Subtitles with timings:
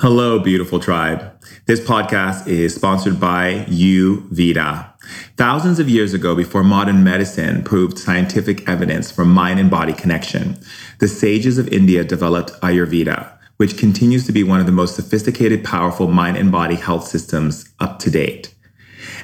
[0.00, 1.28] Hello, beautiful tribe.
[1.66, 4.92] This podcast is sponsored by Youveda.
[5.36, 10.56] Thousands of years ago, before modern medicine proved scientific evidence for mind and body connection,
[11.00, 15.64] the sages of India developed Ayurveda, which continues to be one of the most sophisticated,
[15.64, 18.54] powerful mind and body health systems up to date.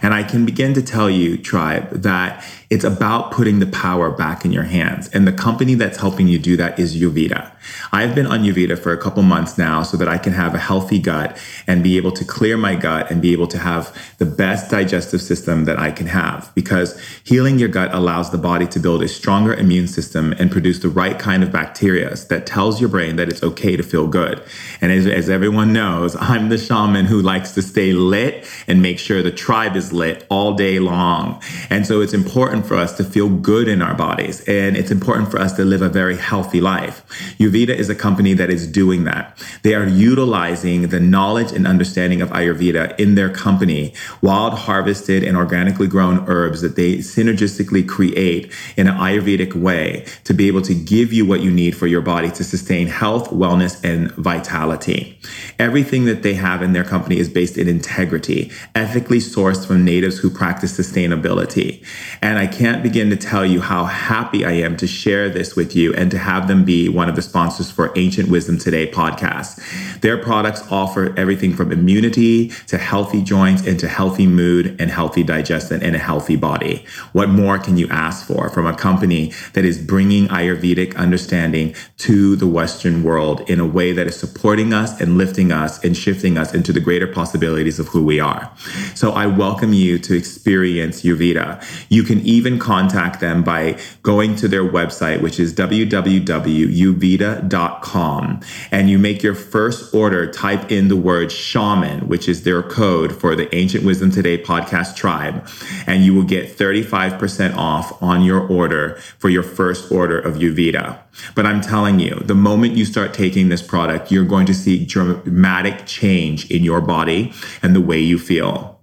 [0.03, 2.45] And I can begin to tell you, tribe, that
[2.75, 5.09] it's about putting the power back in your hands.
[5.11, 7.53] And the company that's helping you do that is Youveda.
[7.93, 10.59] I've been on Youveda for a couple months now so that I can have a
[10.59, 14.27] healthy gut and be able to clear my gut and be able to have the
[14.27, 16.51] best digestive system that I can have.
[16.57, 20.81] Because healing your gut allows the body to build a stronger immune system and produce
[20.81, 24.43] the right kind of bacteria that tells your brain that it's okay to feel good.
[24.81, 28.99] And as, as everyone knows, I'm the shaman who likes to stay lit and make
[28.99, 31.41] sure the tribe is lit all day long.
[31.71, 35.31] And so it's important for us to feel good in our bodies and it's important
[35.31, 37.05] for us to live a very healthy life.
[37.39, 39.39] Youveda is a company that is doing that.
[39.63, 45.37] They are utilizing the knowledge and understanding of Ayurveda in their company, wild harvested and
[45.37, 50.75] organically grown herbs that they synergistically create in an Ayurvedic way to be able to
[50.75, 55.19] give you what you need for your body to sustain health, wellness, and vitality.
[55.59, 60.19] Everything that they have in their company is based in integrity, ethically sourced from natives
[60.19, 61.85] who practice sustainability.
[62.23, 65.77] And I can't begin to tell you how happy I am to share this with
[65.77, 70.01] you and to have them be one of the sponsors for Ancient Wisdom Today podcast.
[70.01, 75.83] Their products offer everything from immunity to healthy joints into healthy mood and healthy digestion
[75.83, 76.85] and a healthy body.
[77.13, 82.37] What more can you ask for from a company that is bringing Ayurvedic understanding to
[82.37, 86.37] the Western world in a way that is supporting us and lifting us and shifting
[86.37, 88.51] us into the greater possibilities of who we are?
[88.95, 91.65] So I welcome you to experience Youveda.
[91.89, 98.99] You can even contact them by going to their website, which is www.youveda.com and you
[98.99, 103.55] make your first order, type in the word shaman, which is their code for the
[103.55, 105.47] Ancient Wisdom Today podcast tribe,
[105.87, 110.99] and you will get 35% off on your order for your first order of Youveda.
[111.35, 114.85] But I'm telling you, the moment you start taking this product, you're going to see
[114.85, 117.33] dramatic change in your body
[117.63, 118.74] and the way you feel.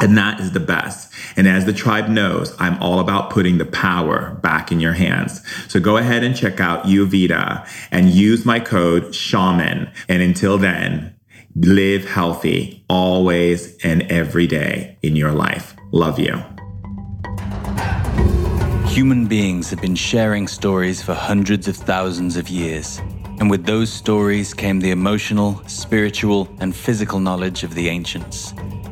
[0.00, 1.12] And that is the best.
[1.36, 5.42] And as the tribe knows, I'm all about putting the power back in your hands.
[5.68, 9.90] So go ahead and check out Youveda and use my code shaman.
[10.08, 11.14] And until then,
[11.54, 15.74] live healthy always and every day in your life.
[15.92, 16.42] Love you.
[18.86, 23.00] Human beings have been sharing stories for hundreds of thousands of years.
[23.38, 28.52] And with those stories came the emotional, spiritual, and physical knowledge of the ancients.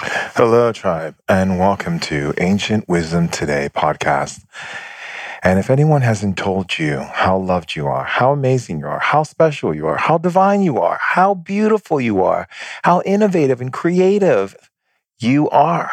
[0.00, 4.44] Hello, tribe, and welcome to Ancient Wisdom Today podcast.
[5.42, 9.24] And if anyone hasn't told you how loved you are, how amazing you are, how
[9.24, 12.46] special you are, how divine you are, how beautiful you are,
[12.84, 14.70] how innovative and creative
[15.18, 15.90] you are,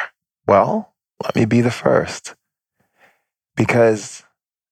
[0.47, 0.93] well,
[1.23, 2.35] let me be the first.
[3.55, 4.21] Because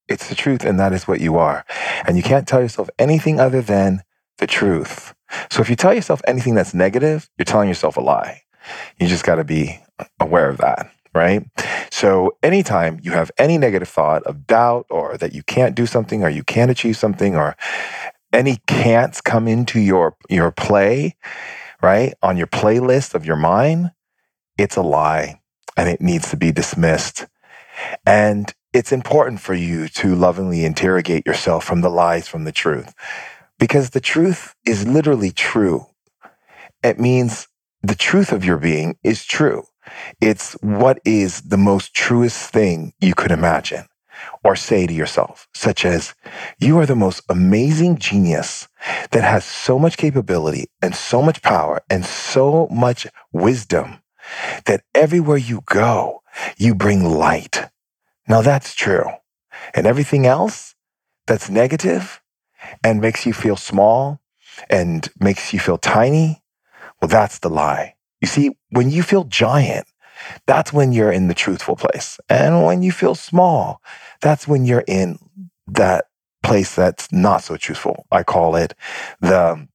[0.08, 1.66] it's the truth, and that is what you are.
[2.06, 4.04] And you can't tell yourself anything other than
[4.38, 5.16] the truth.
[5.50, 8.44] So if you tell yourself anything that's negative, you're telling yourself a lie.
[9.00, 9.80] You just got to be
[10.20, 11.46] aware of that, right?
[11.92, 16.24] So, anytime you have any negative thought of doubt or that you can't do something
[16.24, 17.56] or you can't achieve something or
[18.32, 21.16] any can'ts come into your your play,
[21.82, 22.14] right?
[22.22, 23.92] On your playlist of your mind,
[24.58, 25.40] it's a lie
[25.78, 27.28] and it needs to be dismissed.
[28.06, 32.94] And it's important for you to lovingly interrogate yourself from the lies from the truth
[33.60, 35.86] because the truth is literally true.
[36.84, 37.48] It means
[37.84, 39.66] the truth of your being is true.
[40.22, 43.86] It's what is the most truest thing you could imagine
[44.44, 46.16] or say to yourself, such as,
[46.60, 48.70] you are the most amazing genius
[49.12, 54.00] that has so much capability and so much power and so much wisdom
[54.66, 56.22] that everywhere you go,
[56.58, 57.70] you bring light.
[58.28, 59.06] Now that's true.
[59.74, 60.76] And everything else
[61.28, 62.22] that's negative
[62.82, 64.22] and makes you feel small
[64.70, 66.43] and makes you feel tiny
[67.04, 67.96] well, that's the lie.
[68.22, 69.88] You see, when you feel giant,
[70.46, 72.18] that's when you're in the truthful place.
[72.30, 73.82] And when you feel small,
[74.22, 75.20] that's when you're in
[75.68, 76.06] that
[76.44, 78.08] place that's not so truthful.
[78.10, 78.74] I call it
[79.20, 79.68] the,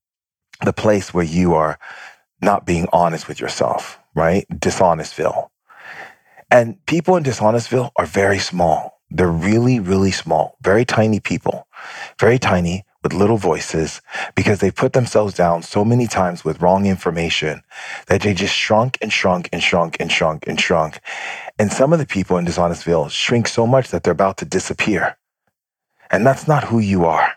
[0.65, 1.77] the place where you are
[2.41, 4.47] not being honest with yourself, right?
[4.51, 5.49] Dishonestville.
[6.49, 9.01] And people in Dishonestville are very small.
[9.11, 11.67] They're really, really small, very tiny people,
[12.19, 14.01] very tiny with little voices
[14.35, 17.61] because they put themselves down so many times with wrong information
[18.07, 20.99] that they just shrunk and shrunk and shrunk and shrunk and shrunk.
[21.57, 25.17] And some of the people in Dishonestville shrink so much that they're about to disappear.
[26.11, 27.33] And that's not who you are.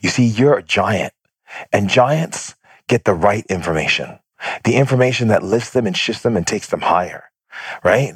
[0.00, 1.12] You see, you're a giant
[1.72, 2.54] and giants
[2.88, 4.18] get the right information,
[4.64, 7.24] the information that lifts them and shifts them and takes them higher,
[7.82, 8.14] right?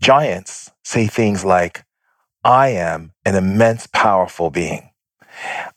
[0.00, 1.84] Giants say things like,
[2.44, 4.90] I am an immense, powerful being.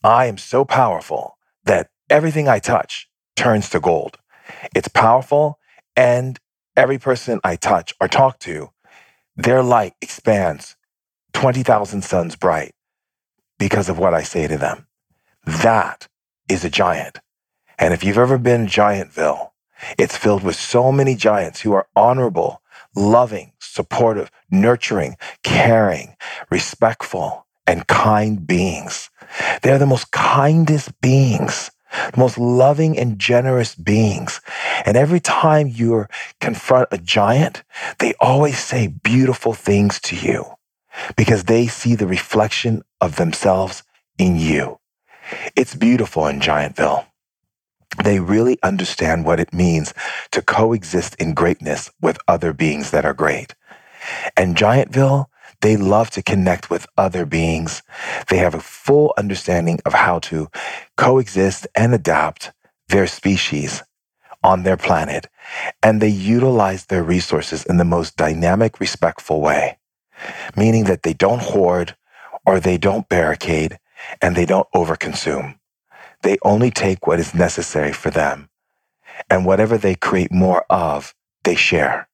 [0.03, 4.17] I am so powerful that everything I touch turns to gold.
[4.75, 5.59] It's powerful,
[5.95, 6.39] and
[6.75, 8.71] every person I touch or talk to,
[9.35, 10.75] their light expands
[11.33, 12.73] 20,000 suns bright
[13.57, 14.87] because of what I say to them.
[15.45, 16.07] That
[16.49, 17.19] is a giant.
[17.79, 19.51] And if you've ever been Giantville,
[19.97, 22.61] it's filled with so many giants who are honorable,
[22.95, 26.15] loving, supportive, nurturing, caring,
[26.49, 29.09] respectful, and kind beings.
[29.61, 31.71] They are the most kindest beings,
[32.13, 34.41] the most loving and generous beings.
[34.85, 36.05] And every time you
[36.39, 37.63] confront a giant,
[37.99, 40.45] they always say beautiful things to you
[41.15, 43.83] because they see the reflection of themselves
[44.17, 44.79] in you.
[45.55, 47.05] It's beautiful in Giantville.
[48.03, 49.93] They really understand what it means
[50.31, 53.53] to coexist in greatness with other beings that are great.
[54.37, 55.25] And Giantville,
[55.61, 57.83] they love to connect with other beings.
[58.29, 60.49] They have a full understanding of how to
[60.97, 62.51] coexist and adapt
[62.89, 63.83] their species
[64.43, 65.27] on their planet.
[65.83, 69.77] And they utilize their resources in the most dynamic, respectful way,
[70.55, 71.95] meaning that they don't hoard
[72.45, 73.79] or they don't barricade
[74.21, 75.57] and they don't overconsume.
[76.23, 78.49] They only take what is necessary for them.
[79.29, 81.13] And whatever they create more of,
[81.43, 82.07] they share.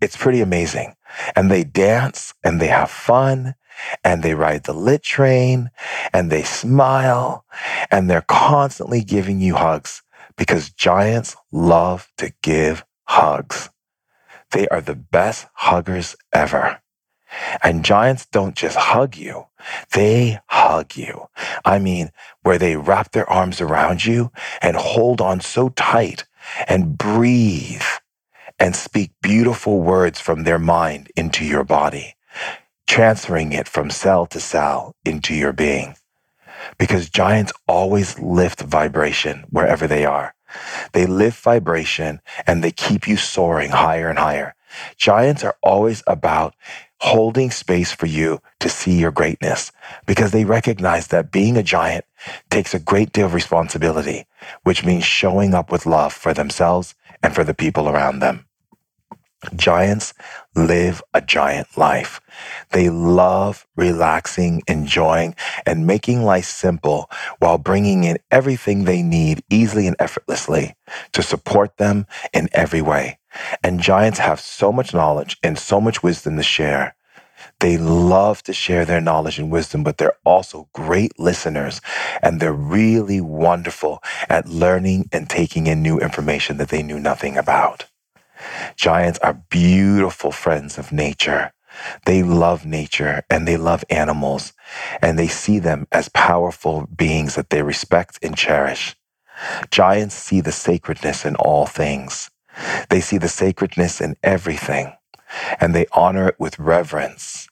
[0.00, 0.94] It's pretty amazing.
[1.34, 3.54] And they dance and they have fun
[4.04, 5.70] and they ride the lit train
[6.12, 7.44] and they smile
[7.90, 10.02] and they're constantly giving you hugs
[10.36, 13.70] because giants love to give hugs.
[14.52, 16.80] They are the best huggers ever.
[17.62, 19.46] And giants don't just hug you,
[19.92, 21.28] they hug you.
[21.64, 22.10] I mean,
[22.42, 24.30] where they wrap their arms around you
[24.60, 26.26] and hold on so tight
[26.68, 27.82] and breathe
[28.62, 32.14] and speak beautiful words from their mind into your body,
[32.86, 35.96] transferring it from cell to cell into your being.
[36.78, 40.36] Because giants always lift vibration wherever they are.
[40.92, 44.54] They lift vibration and they keep you soaring higher and higher.
[44.96, 46.54] Giants are always about
[47.00, 49.72] holding space for you to see your greatness
[50.06, 52.04] because they recognize that being a giant
[52.48, 54.24] takes a great deal of responsibility,
[54.62, 56.94] which means showing up with love for themselves
[57.24, 58.46] and for the people around them.
[59.56, 60.14] Giants
[60.54, 62.20] live a giant life.
[62.70, 65.34] They love relaxing, enjoying,
[65.66, 70.74] and making life simple while bringing in everything they need easily and effortlessly
[71.12, 73.18] to support them in every way.
[73.64, 76.94] And giants have so much knowledge and so much wisdom to share.
[77.60, 81.80] They love to share their knowledge and wisdom, but they're also great listeners
[82.22, 87.36] and they're really wonderful at learning and taking in new information that they knew nothing
[87.36, 87.86] about.
[88.76, 91.52] Giants are beautiful friends of nature.
[92.06, 94.52] They love nature and they love animals
[95.02, 98.96] and they see them as powerful beings that they respect and cherish.
[99.70, 102.30] Giants see the sacredness in all things.
[102.90, 104.94] They see the sacredness in everything
[105.60, 107.48] and they honor it with reverence.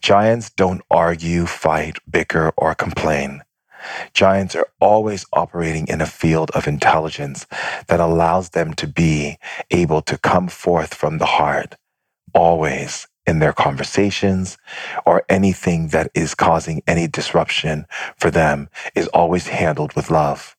[0.00, 3.42] Giants don't argue, fight, bicker, or complain.
[4.14, 7.46] Giants are always operating in a field of intelligence
[7.88, 9.38] that allows them to be
[9.70, 11.76] able to come forth from the heart,
[12.34, 14.58] always in their conversations
[15.06, 17.86] or anything that is causing any disruption
[18.18, 20.56] for them is always handled with love.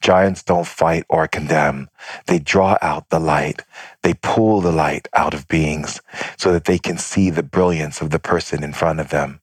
[0.00, 1.90] Giants don't fight or condemn.
[2.26, 3.64] They draw out the light.
[4.02, 6.00] They pull the light out of beings
[6.38, 9.40] so that they can see the brilliance of the person in front of them.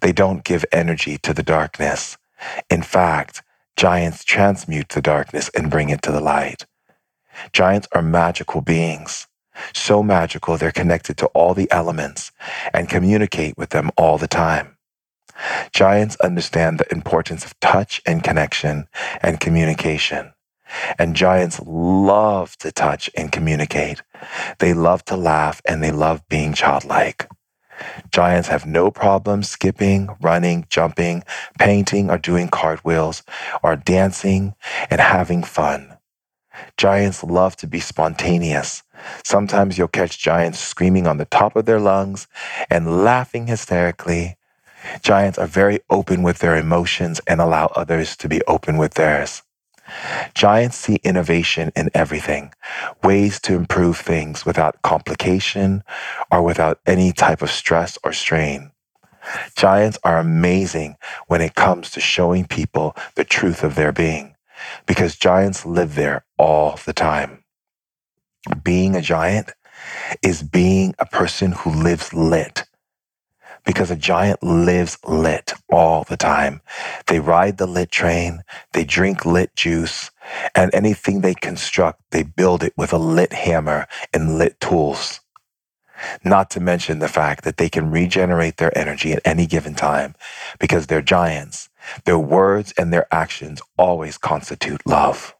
[0.00, 2.18] They don't give energy to the darkness.
[2.70, 3.42] In fact,
[3.76, 6.66] giants transmute the darkness and bring it to the light.
[7.52, 9.26] Giants are magical beings.
[9.74, 12.32] So magical, they're connected to all the elements
[12.72, 14.76] and communicate with them all the time.
[15.72, 18.86] Giants understand the importance of touch and connection
[19.22, 20.32] and communication.
[20.98, 24.02] And giants love to touch and communicate.
[24.58, 27.28] They love to laugh and they love being childlike.
[28.12, 31.24] Giants have no problem skipping, running, jumping,
[31.58, 33.22] painting, or doing cartwheels,
[33.62, 34.54] or dancing
[34.90, 35.96] and having fun.
[36.76, 38.82] Giants love to be spontaneous.
[39.24, 42.26] Sometimes you'll catch giants screaming on the top of their lungs
[42.68, 44.36] and laughing hysterically.
[45.02, 49.42] Giants are very open with their emotions and allow others to be open with theirs.
[50.34, 52.52] Giants see innovation in everything,
[53.02, 55.82] ways to improve things without complication
[56.30, 58.72] or without any type of stress or strain.
[59.56, 64.34] Giants are amazing when it comes to showing people the truth of their being
[64.86, 67.44] because giants live there all the time.
[68.62, 69.52] Being a giant
[70.22, 72.64] is being a person who lives lit
[73.64, 76.60] because a giant lives lit all the time.
[77.06, 80.10] They ride the lit train, they drink lit juice,
[80.54, 85.20] and anything they construct, they build it with a lit hammer and lit tools.
[86.24, 90.14] Not to mention the fact that they can regenerate their energy at any given time
[90.58, 91.68] because they're giants.
[92.04, 95.34] Their words and their actions always constitute love.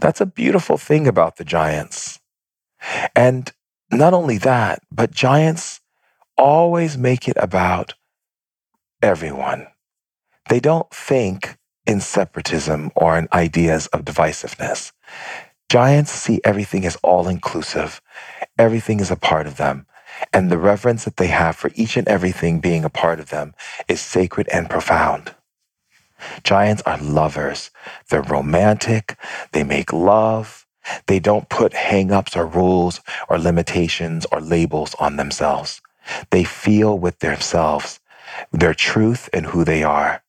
[0.00, 2.20] That's a beautiful thing about the giants.
[3.14, 3.52] And
[3.90, 5.80] not only that, but giants
[6.38, 7.94] always make it about
[9.02, 9.66] everyone.
[10.48, 14.92] They don't think in separatism or in ideas of divisiveness.
[15.70, 18.00] Giants see everything as all inclusive.
[18.58, 19.86] Everything is a part of them.
[20.32, 23.54] And the reverence that they have for each and everything being a part of them
[23.88, 25.34] is sacred and profound.
[26.44, 27.70] Giants are lovers.
[28.10, 29.16] They're romantic.
[29.52, 30.66] They make love.
[31.06, 35.80] They don't put hangups or rules or limitations or labels on themselves.
[36.30, 38.00] They feel with themselves,
[38.52, 40.22] their truth and who they are,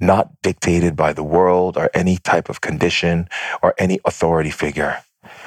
[0.00, 3.28] not dictated by the world or any type of condition
[3.62, 5.02] or any authority figure.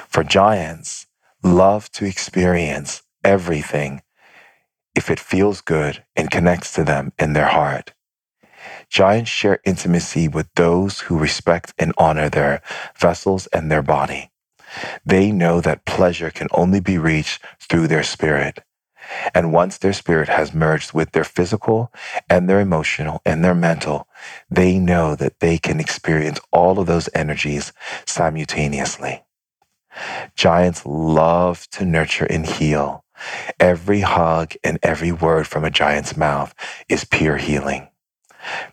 [0.08, 1.06] For giants,
[1.42, 4.02] love to experience everything
[4.94, 7.92] if it feels good and connects to them in their heart.
[8.88, 12.62] Giants share intimacy with those who respect and honor their
[12.98, 14.30] vessels and their body.
[15.04, 18.62] They know that pleasure can only be reached through their spirit.
[19.34, 21.92] And once their spirit has merged with their physical
[22.28, 24.08] and their emotional and their mental,
[24.50, 27.72] they know that they can experience all of those energies
[28.04, 29.24] simultaneously.
[30.34, 33.04] Giants love to nurture and heal.
[33.58, 36.54] Every hug and every word from a giant's mouth
[36.88, 37.88] is pure healing,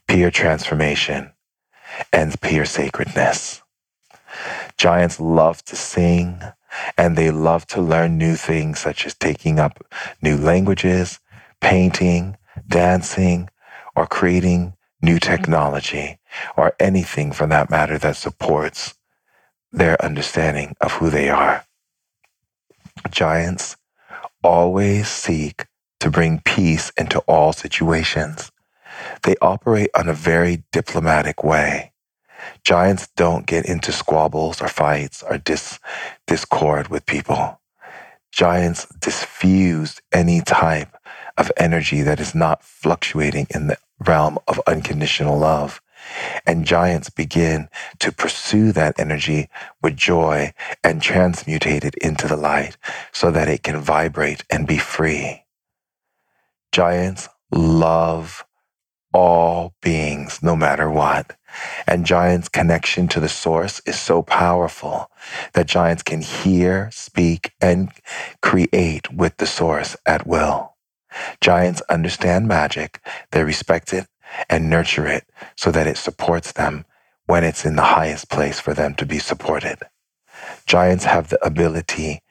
[0.08, 1.32] pure transformation,
[2.12, 3.62] and pure sacredness.
[4.78, 6.42] Giants love to sing,
[6.98, 9.84] and they love to learn new things such as taking up
[10.22, 11.20] new languages,
[11.62, 12.38] painting,
[12.68, 13.50] dancing,
[13.96, 16.18] or creating new technology,
[16.58, 18.96] or anything for that matter that supports
[19.72, 21.66] their understanding of who they are.
[23.12, 23.78] Giants
[24.44, 25.66] always seek
[26.00, 28.52] to bring peace into all situations.
[29.24, 31.93] They operate on a very diplomatic way.
[32.64, 35.80] Giants don't get into squabbles or fights or dis-
[36.28, 37.60] discord with people.
[38.32, 40.98] Giants diffuse any type
[41.38, 45.82] of energy that is not fluctuating in the realm of unconditional love.
[46.46, 47.70] And giants begin
[48.00, 49.50] to pursue that energy
[49.82, 52.78] with joy and transmutate it into the light
[53.12, 55.46] so that it can vibrate and be free.
[56.72, 58.44] Giants love
[59.14, 61.38] all beings, no matter what.
[61.88, 65.10] And Giant's connection to the source is so powerful
[65.54, 67.92] that Giants can hear, speak, and
[68.42, 70.76] create with the source at will.
[71.42, 73.00] Giants understand magic,
[73.32, 74.08] they respect it
[74.50, 76.86] and nurture it so that it supports them
[77.28, 79.80] when it's in the highest place for them to be supported.
[80.66, 82.22] Giants have the ability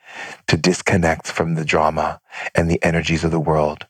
[0.48, 2.20] to disconnect from the drama
[2.54, 3.86] and the energies of the world.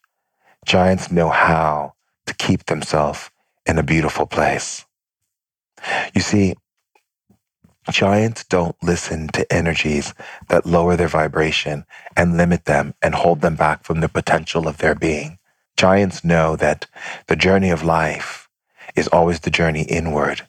[0.67, 1.95] Giants know how
[2.27, 3.31] to keep themselves
[3.67, 4.85] in a beautiful place.
[6.15, 6.55] You see,
[7.91, 10.15] giants don't listen to energies
[10.49, 11.85] that lower their vibration
[12.17, 15.39] and limit them and hold them back from the potential of their being.
[15.77, 16.87] Giants know that
[17.27, 18.49] the journey of life
[18.95, 20.43] is always the journey inward.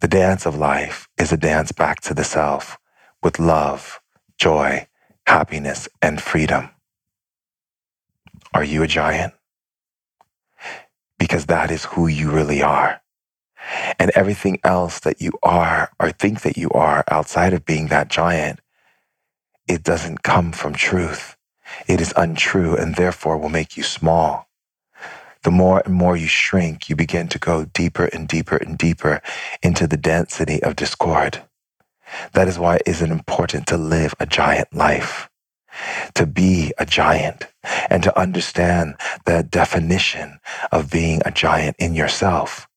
[0.00, 2.78] The dance of life is a dance back to the self
[3.22, 4.00] with love,
[4.38, 4.86] joy,
[5.26, 6.70] happiness, and freedom.
[8.54, 9.34] Are you a giant?
[11.20, 13.02] Because that is who you really are.
[14.00, 18.08] And everything else that you are or think that you are outside of being that
[18.08, 18.60] giant,
[19.68, 21.36] it doesn't come from truth.
[21.88, 24.48] It is untrue and therefore will make you small.
[25.44, 29.22] The more and more you shrink, you begin to go deeper and deeper and deeper
[29.62, 31.44] into the density of discord.
[32.34, 35.29] That is why it is important to live a giant life
[36.14, 37.46] to be a giant
[37.88, 38.94] and to understand
[39.26, 40.38] the definition
[40.72, 42.68] of being a giant in yourself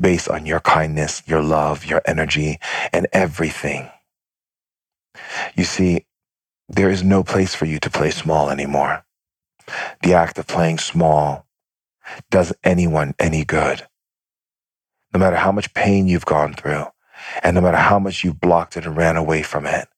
[0.00, 2.58] based on your kindness, your love, your energy,
[2.92, 3.88] and everything.
[5.54, 6.06] You see,
[6.68, 9.04] there is no place for you to play small anymore.
[10.02, 11.46] The act of playing small
[12.30, 13.86] does anyone any good.
[15.12, 16.86] No matter how much pain you've gone through,
[17.42, 19.88] and no matter how much you've blocked it and ran away from it,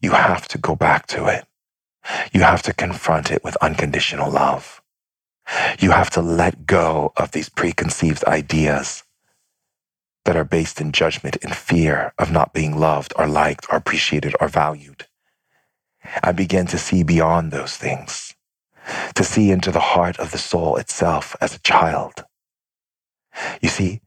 [0.00, 1.46] you have to go back to it.
[2.32, 4.82] You have to confront it with unconditional love.
[5.78, 9.04] You have to let go of these preconceived ideas
[10.24, 14.34] that are based in judgment and fear of not being loved or liked or appreciated
[14.40, 15.06] or valued.
[16.22, 18.34] I begin to see beyond those things,
[19.14, 22.24] to see into the heart of the soul itself as a child.
[23.62, 24.02] You see,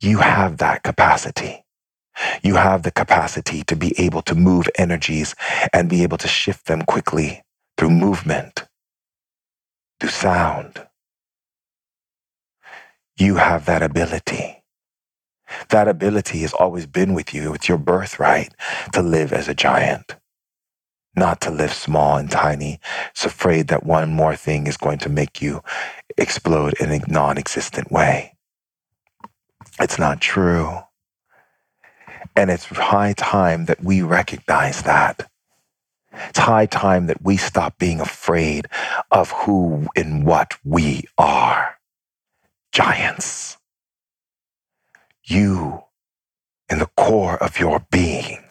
[0.00, 1.61] you have that capacity.
[2.42, 5.34] You have the capacity to be able to move energies
[5.72, 7.42] and be able to shift them quickly
[7.76, 8.66] through movement,
[10.00, 10.86] through sound.
[13.16, 14.62] You have that ability.
[15.70, 17.54] That ability has always been with you.
[17.54, 18.54] It's your birthright
[18.92, 20.16] to live as a giant,
[21.14, 22.80] not to live small and tiny.
[23.10, 25.62] It's afraid that one more thing is going to make you
[26.16, 28.36] explode in a non existent way.
[29.80, 30.80] It's not true.
[32.36, 35.30] And it's high time that we recognize that.
[36.28, 38.66] It's high time that we stop being afraid
[39.10, 41.76] of who and what we are.
[42.72, 43.58] Giants.
[45.24, 45.84] You,
[46.70, 48.44] in the core of your being,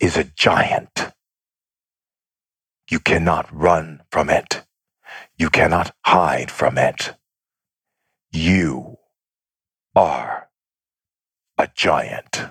[0.00, 1.12] is a giant.
[2.90, 4.64] You cannot run from it.
[5.38, 7.14] You cannot hide from it.
[8.32, 8.98] You
[9.96, 10.48] are
[11.58, 12.42] a giant.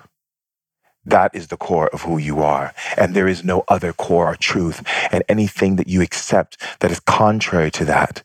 [1.04, 2.74] That is the core of who you are.
[2.96, 4.82] And there is no other core or truth.
[5.12, 8.22] And anything that you accept that is contrary to that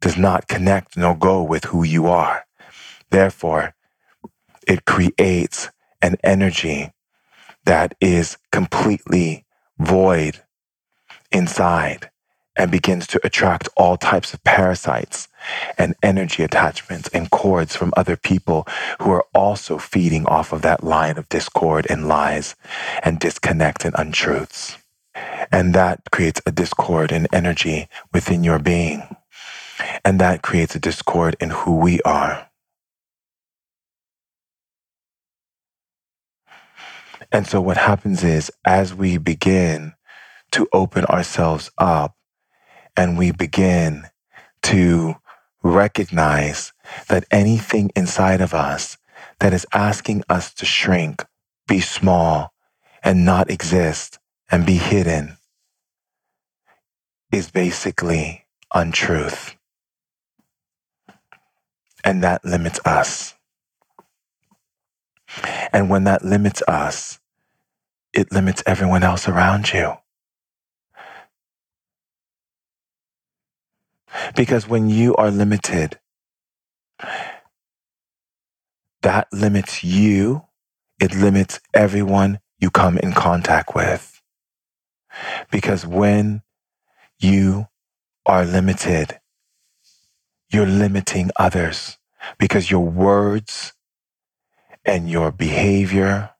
[0.00, 2.44] does not connect nor go with who you are.
[3.10, 3.74] Therefore,
[4.68, 5.70] it creates
[6.02, 6.92] an energy
[7.66, 9.46] that is completely
[9.78, 10.42] void
[11.32, 12.10] inside
[12.56, 15.28] and begins to attract all types of parasites
[15.78, 18.66] and energy attachments and cords from other people
[19.00, 22.54] who are also feeding off of that line of discord and lies
[23.02, 24.78] and disconnect and untruths.
[25.50, 29.16] And that creates a discord in energy within your being.
[30.04, 32.48] And that creates a discord in who we are.
[37.30, 39.94] And so what happens is as we begin
[40.52, 42.14] to open ourselves up
[42.96, 44.04] and we begin
[44.64, 45.16] to
[45.62, 46.72] recognize
[47.08, 48.98] that anything inside of us
[49.40, 51.24] that is asking us to shrink,
[51.68, 52.52] be small,
[53.02, 54.18] and not exist
[54.50, 55.36] and be hidden
[57.32, 59.56] is basically untruth.
[62.04, 63.34] And that limits us.
[65.72, 67.20] And when that limits us,
[68.12, 69.94] it limits everyone else around you.
[74.34, 75.98] Because when you are limited,
[79.02, 80.44] that limits you.
[81.00, 84.20] It limits everyone you come in contact with.
[85.50, 86.42] Because when
[87.18, 87.66] you
[88.24, 89.18] are limited,
[90.50, 91.98] you're limiting others
[92.38, 93.72] because your words
[94.84, 96.30] and your behavior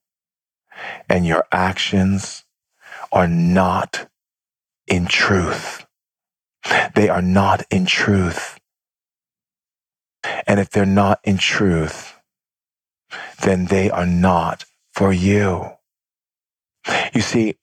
[1.09, 2.45] and your actions
[3.13, 4.09] are not
[4.87, 5.87] in truth.
[6.95, 8.59] They are not in truth.
[10.47, 12.15] And if they're not in truth,
[13.43, 15.71] then they are not for you.
[17.15, 17.57] You see,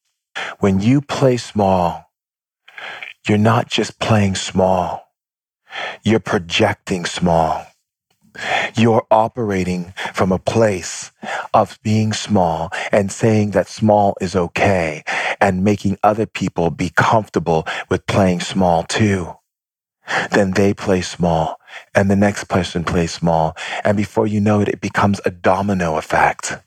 [0.60, 2.06] when you play small,
[3.28, 5.08] you're not just playing small.
[6.04, 7.66] You're projecting small.
[8.76, 11.12] You're operating from a place
[11.54, 15.04] of being small and saying that small is okay
[15.42, 19.36] and making other people be comfortable with playing small too.
[20.32, 21.60] Then they play small
[21.94, 23.56] and the next person plays small.
[23.84, 26.58] And before you know it, it becomes a domino effect,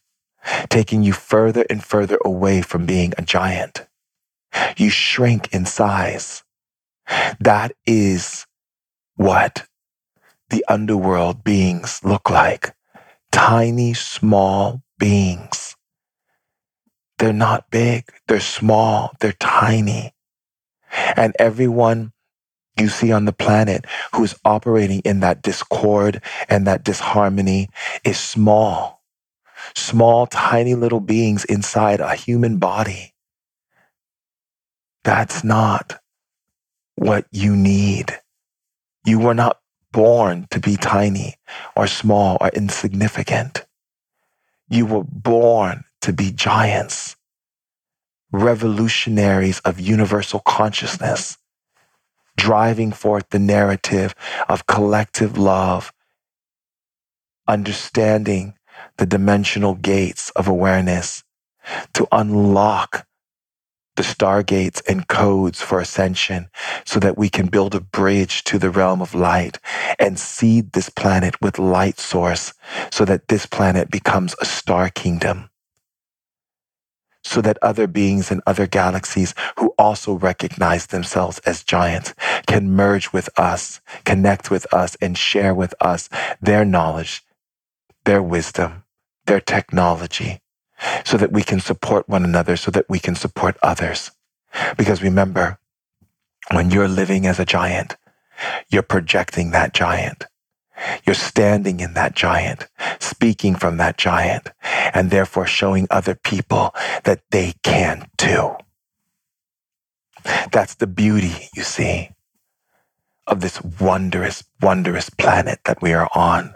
[0.68, 3.86] taking you further and further away from being a giant.
[4.76, 6.44] You shrink in size.
[7.40, 8.46] That is
[9.16, 9.66] what
[10.52, 12.76] the underworld beings look like.
[13.32, 15.74] Tiny, small beings.
[17.18, 18.04] They're not big.
[18.28, 19.12] They're small.
[19.18, 20.12] They're tiny.
[21.16, 22.12] And everyone
[22.78, 27.70] you see on the planet who's operating in that discord and that disharmony
[28.04, 29.02] is small.
[29.74, 33.14] Small, tiny little beings inside a human body.
[35.02, 35.98] That's not
[36.96, 38.20] what you need.
[39.06, 39.61] You were not
[39.92, 41.36] born to be tiny
[41.76, 43.66] or small or insignificant.
[44.68, 47.14] You were born to be giants.
[48.32, 51.38] revolutionaries of universal consciousness,
[52.36, 54.14] driving forth the narrative
[54.48, 55.92] of collective love,
[57.48, 58.54] understanding
[58.98, 61.24] the dimensional gates of awareness
[61.94, 63.06] to unlock
[63.96, 66.48] the stargates and codes for ascension
[66.84, 69.58] so that we can build a bridge to the realm of light
[69.98, 72.54] and seed this planet with light source
[72.90, 75.50] so that this planet becomes a star kingdom.
[77.24, 82.14] So that other beings in other galaxies who also recognize themselves as giants
[82.46, 86.08] can merge with us, connect with us, and share with us
[86.40, 87.22] their knowledge,
[88.04, 88.84] their wisdom,
[89.26, 90.40] their technology,
[91.04, 94.10] so that we can support one another, so that we can support others.
[94.76, 95.58] Because remember,
[96.50, 97.96] when you're living as a giant,
[98.68, 100.26] you're projecting that giant.
[101.06, 102.66] You're standing in that giant,
[102.98, 104.50] speaking from that giant,
[104.92, 108.56] and therefore showing other people that they can too.
[110.50, 112.10] That's the beauty, you see,
[113.26, 116.54] of this wondrous, wondrous planet that we are on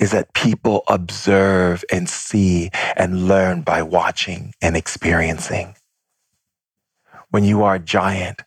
[0.00, 5.74] is that people observe and see and learn by watching and experiencing.
[7.30, 8.42] When you are a giant,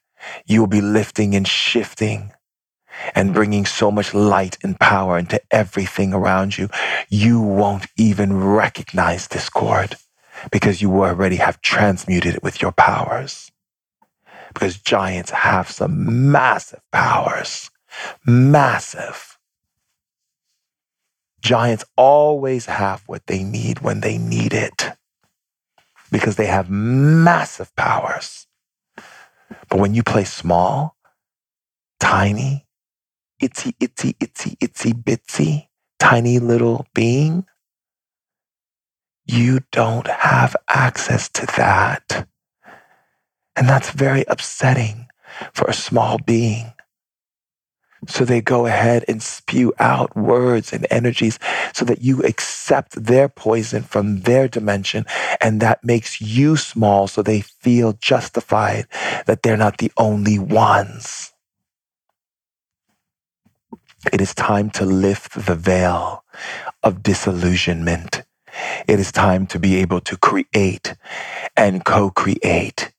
[0.46, 2.32] you will be lifting and shifting
[3.16, 3.34] and hmm.
[3.34, 6.70] bringing so much light and power into everything around you.
[7.10, 9.96] You won't even recognize discord
[10.52, 13.52] because you already have transmuted it with your powers.
[14.54, 17.70] Because giants have some massive powers,
[18.26, 19.31] massive.
[21.42, 24.92] Giants always have what they need when they need it
[26.12, 28.48] because they have massive powers.
[29.70, 30.96] But when you play small,
[32.00, 32.68] tiny,
[33.42, 35.68] itsy, itsy, itsy, itsy, bitsy,
[36.00, 37.46] tiny little being,
[39.26, 42.28] you don't have access to that.
[43.56, 45.08] And that's very upsetting
[45.54, 46.74] for a small being.
[48.08, 51.38] So they go ahead and spew out words and energies
[51.74, 55.06] so that you accept their poison from their dimension.
[55.40, 58.88] And that makes you small so they feel justified
[59.28, 61.32] that they're not the only ones.
[64.12, 66.24] It is time to lift the veil
[66.84, 68.24] of disillusionment.
[68.88, 70.96] It is time to be able to create
[71.56, 72.91] and co create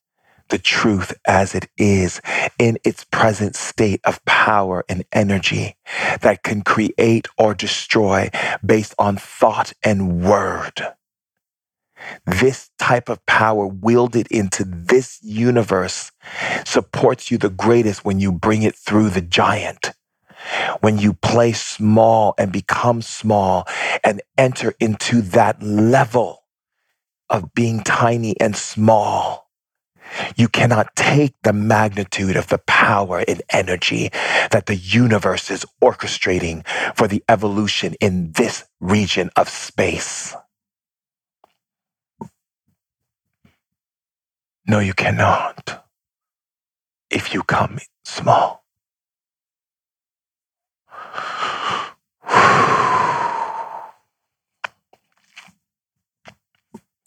[0.53, 2.21] the truth as it is
[2.59, 5.75] in its present state of power and energy
[6.21, 8.29] that can create or destroy
[8.63, 10.93] based on thought and word.
[12.27, 16.11] This type of power wielded into this universe
[16.65, 19.93] supports you the greatest when you bring it through the giant.
[20.81, 23.67] When you play small and become small
[24.03, 26.43] and enter into that level
[27.27, 29.42] of being tiny and small
[30.35, 34.09] you cannot take the magnitude of the power and energy
[34.51, 40.35] that the universe is orchestrating for the evolution in this region of space.
[44.67, 45.85] No, you cannot
[47.09, 48.63] if you come small.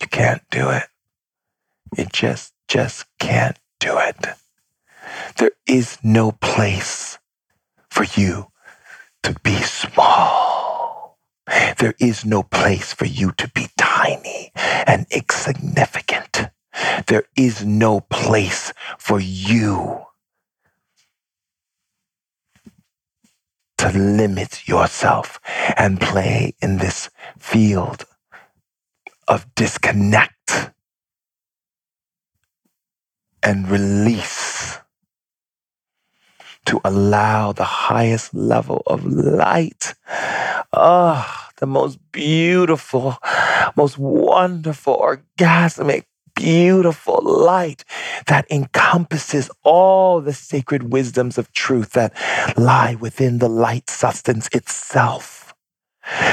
[0.01, 0.85] You can't do it.
[1.97, 4.26] It just just can't do it.
[5.37, 7.18] There is no place
[7.90, 8.48] for you
[9.22, 11.18] to be small.
[11.79, 14.52] There is no place for you to be tiny
[14.87, 16.50] and insignificant.
[17.07, 20.07] There is no place for you
[23.79, 25.38] to limit yourself
[25.76, 28.05] and play in this field
[29.29, 30.70] of disconnect
[33.46, 34.78] and release
[36.64, 39.94] to allow the highest level of light.
[40.72, 43.16] Ah, oh, the most beautiful,
[43.76, 47.85] most wonderful, orgasmic, beautiful light
[48.26, 52.12] that encompasses all the sacred wisdoms of truth that
[52.59, 55.45] lie within the light substance itself.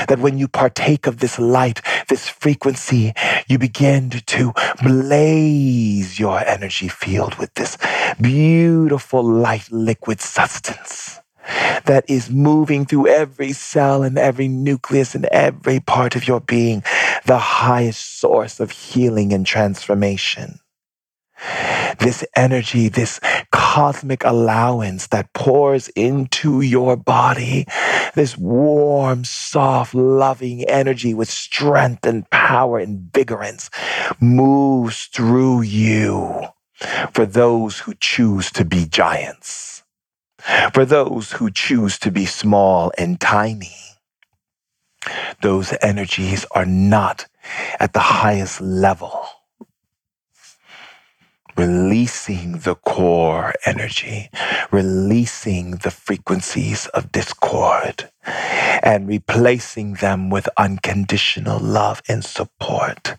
[0.07, 3.13] That when you partake of this light, this frequency,
[3.47, 7.77] you begin to blaze your energy field with this
[8.21, 11.19] beautiful light liquid substance
[11.85, 16.83] that is moving through every cell and every nucleus and every part of your being,
[17.25, 20.59] the highest source of healing and transformation.
[21.99, 23.19] This energy, this
[23.51, 27.65] cosmic allowance that pours into your body,
[28.15, 33.69] this warm, soft, loving energy with strength and power and vigorance
[34.19, 36.47] moves through you
[37.13, 39.83] for those who choose to be giants,
[40.73, 43.75] for those who choose to be small and tiny.
[45.41, 47.27] Those energies are not
[47.79, 49.27] at the highest level
[51.57, 54.29] releasing the core energy,
[54.71, 63.15] releasing the frequencies of discord, and replacing them with unconditional love and support.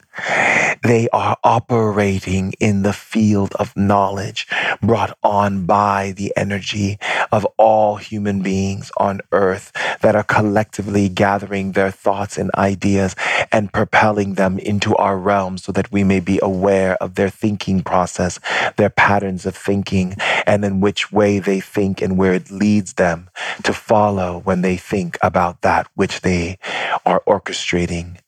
[0.83, 4.47] They are operating in the field of knowledge
[4.83, 6.99] brought on by the energy
[7.33, 13.17] of all human beings on earth that are collectively gathering their thoughts and ideas
[13.51, 17.83] and propelling them into our realm so that we may be aware of their thinking
[17.83, 18.38] process,
[18.77, 20.14] their patterns of thinking,
[20.47, 23.29] and in which way they think and where it leads them
[23.62, 26.59] to follow when they think about that which they
[27.04, 28.18] are orchestrating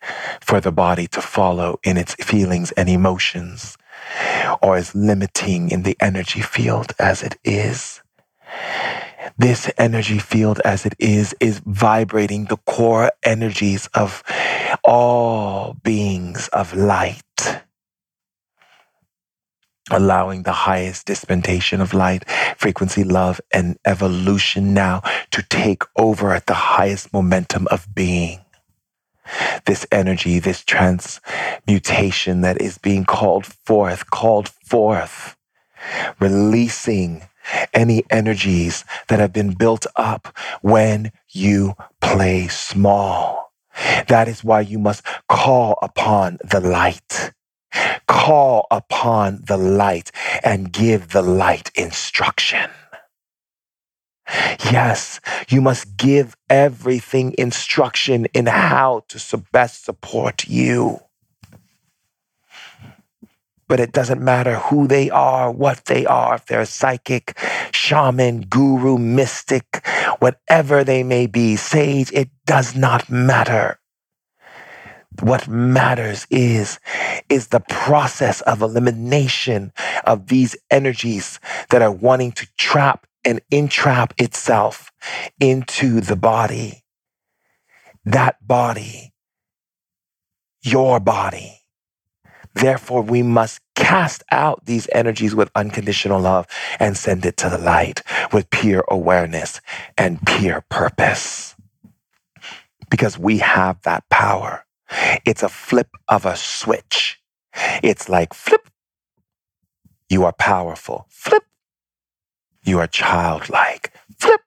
[0.41, 3.77] for the body to follow in its feelings and emotions
[4.63, 8.03] or as limiting in the energy field as it is.
[9.39, 14.23] This energy field as it is, is vibrating the core energies of
[14.85, 17.63] all beings of light
[19.91, 26.47] allowing the highest dispensation of light, frequency, love, and evolution now to take over at
[26.47, 28.41] the highest momentum of being.
[29.65, 35.37] This energy, this transmutation that is being called forth, called forth,
[36.21, 37.23] releasing
[37.73, 43.53] any energies that have been built up when you play small.
[44.09, 47.33] That is why you must call upon the light.
[48.07, 50.13] Call upon the light
[50.45, 52.71] and give the light instruction.
[54.73, 61.01] Yes, you must give everything instruction in how to best support you.
[63.69, 67.37] But it doesn't matter who they are, what they are, if they're a psychic,
[67.73, 69.85] shaman, guru, mystic,
[70.19, 73.79] whatever they may be, sage, it does not matter.
[75.21, 76.79] What matters is,
[77.29, 79.73] is the process of elimination
[80.05, 84.93] of these energies that are wanting to trap and entrap itself
[85.41, 86.85] into the body.
[88.05, 89.15] That body,
[90.63, 91.61] your body.
[92.55, 96.47] Therefore, we must cast out these energies with unconditional love
[96.79, 98.03] and send it to the light
[98.33, 99.61] with pure awareness
[99.99, 101.55] and pure purpose.
[102.91, 104.66] Because we have that power.
[105.25, 107.21] It's a flip of a switch.
[107.83, 108.69] It's like flip.
[110.09, 111.07] You are powerful.
[111.11, 111.43] Flip.
[112.65, 113.93] You are childlike.
[114.19, 114.41] Flip.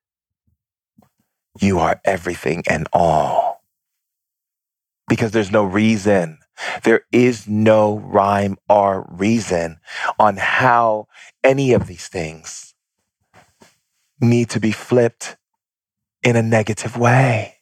[1.59, 3.63] You are everything and all.
[5.07, 6.39] Because there's no reason.
[6.83, 9.79] There is no rhyme or reason
[10.19, 11.07] on how
[11.43, 12.73] any of these things
[14.21, 15.37] need to be flipped
[16.23, 17.58] in a negative way.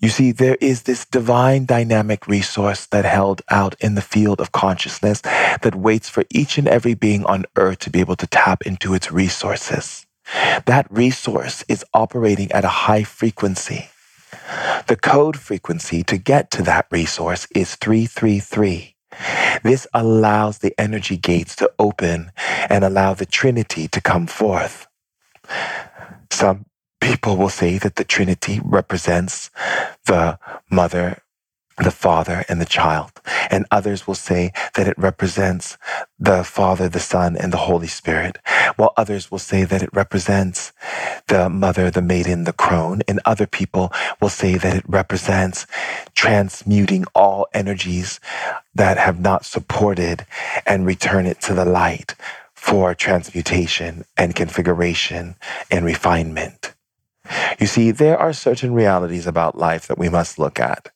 [0.00, 4.52] You see, there is this divine dynamic resource that held out in the field of
[4.52, 8.62] consciousness that waits for each and every being on earth to be able to tap
[8.66, 10.06] into its resources.
[10.66, 13.88] That resource is operating at a high frequency.
[14.88, 18.96] The code frequency to get to that resource is 333.
[19.64, 22.32] This allows the energy gates to open
[22.70, 24.86] and allow the Trinity to come forth.
[26.30, 26.66] Some
[27.00, 29.50] people will say that the Trinity represents
[30.06, 30.38] the
[30.70, 31.22] mother,
[31.78, 33.10] the father, and the child.
[33.50, 35.76] And others will say that it represents
[36.18, 38.38] the Father, the Son, and the Holy Spirit.
[38.76, 40.72] While others will say that it represents
[41.28, 43.02] the mother, the maiden, the crone.
[43.06, 45.66] And other people will say that it represents
[46.14, 48.20] transmuting all energies
[48.74, 50.26] that have not supported
[50.64, 52.14] and return it to the light
[52.54, 55.36] for transmutation and configuration
[55.70, 56.65] and refinement.
[57.58, 60.90] You see, there are certain realities about life that we must look at.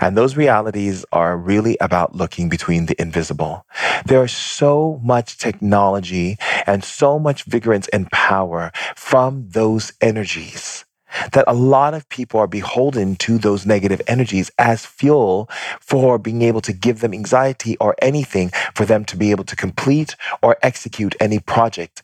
[0.00, 3.66] And those realities are really about looking between the invisible.
[4.04, 6.36] There is so much technology
[6.66, 10.84] and so much vigorance and power from those energies
[11.32, 15.48] that a lot of people are beholden to those negative energies as fuel
[15.80, 19.56] for being able to give them anxiety or anything for them to be able to
[19.56, 22.02] complete or execute any project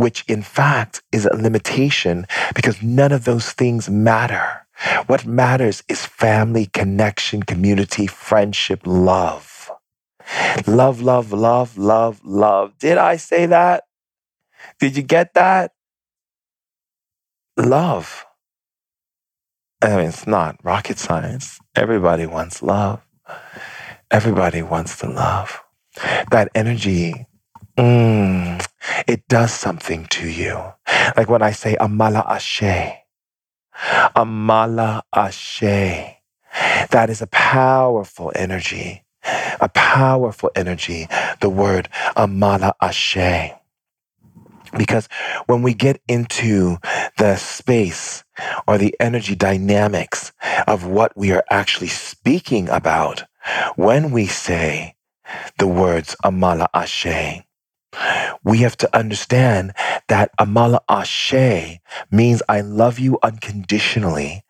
[0.00, 4.66] which in fact is a limitation because none of those things matter.
[5.08, 9.70] What matters is family, connection, community, friendship, love.
[10.66, 12.78] Love, love, love, love, love.
[12.78, 13.84] Did I say that?
[14.80, 15.72] Did you get that?
[17.56, 18.26] Love.
[19.82, 21.60] I mean, it's not rocket science.
[21.76, 23.02] Everybody wants love.
[24.10, 25.62] Everybody wants to love.
[26.30, 27.26] That energy,
[27.78, 28.66] mm,
[29.06, 30.74] it does something to you.
[31.16, 32.96] Like when I say Amala Ashe,
[34.16, 36.16] Amala Ashe.
[36.90, 39.04] That is a powerful energy,
[39.60, 41.08] a powerful energy,
[41.40, 43.52] the word Amala Ashe.
[44.76, 45.08] Because
[45.46, 46.78] when we get into
[47.18, 48.24] the space
[48.68, 50.32] or the energy dynamics
[50.66, 53.24] of what we are actually speaking about,
[53.76, 54.96] when we say
[55.58, 57.42] the words Amala Ashe,
[58.44, 59.72] we have to understand
[60.08, 61.78] that Amala Ashe
[62.10, 64.42] means I love you unconditionally.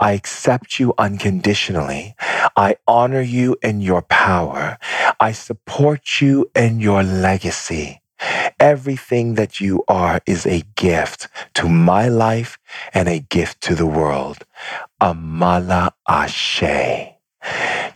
[0.00, 2.14] I accept you unconditionally.
[2.56, 4.78] I honor you in your power.
[5.20, 8.02] I support you in your legacy.
[8.58, 12.58] Everything that you are is a gift to my life
[12.92, 14.38] and a gift to the world.
[15.00, 17.17] Amala Ashe.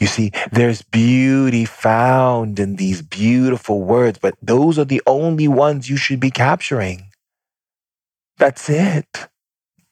[0.03, 5.89] You see, there's beauty found in these beautiful words, but those are the only ones
[5.89, 7.05] you should be capturing.
[8.37, 9.29] That's it.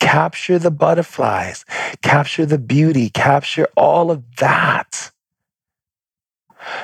[0.01, 1.65] Capture the butterflies,
[2.03, 5.13] capture the beauty, capture all of that.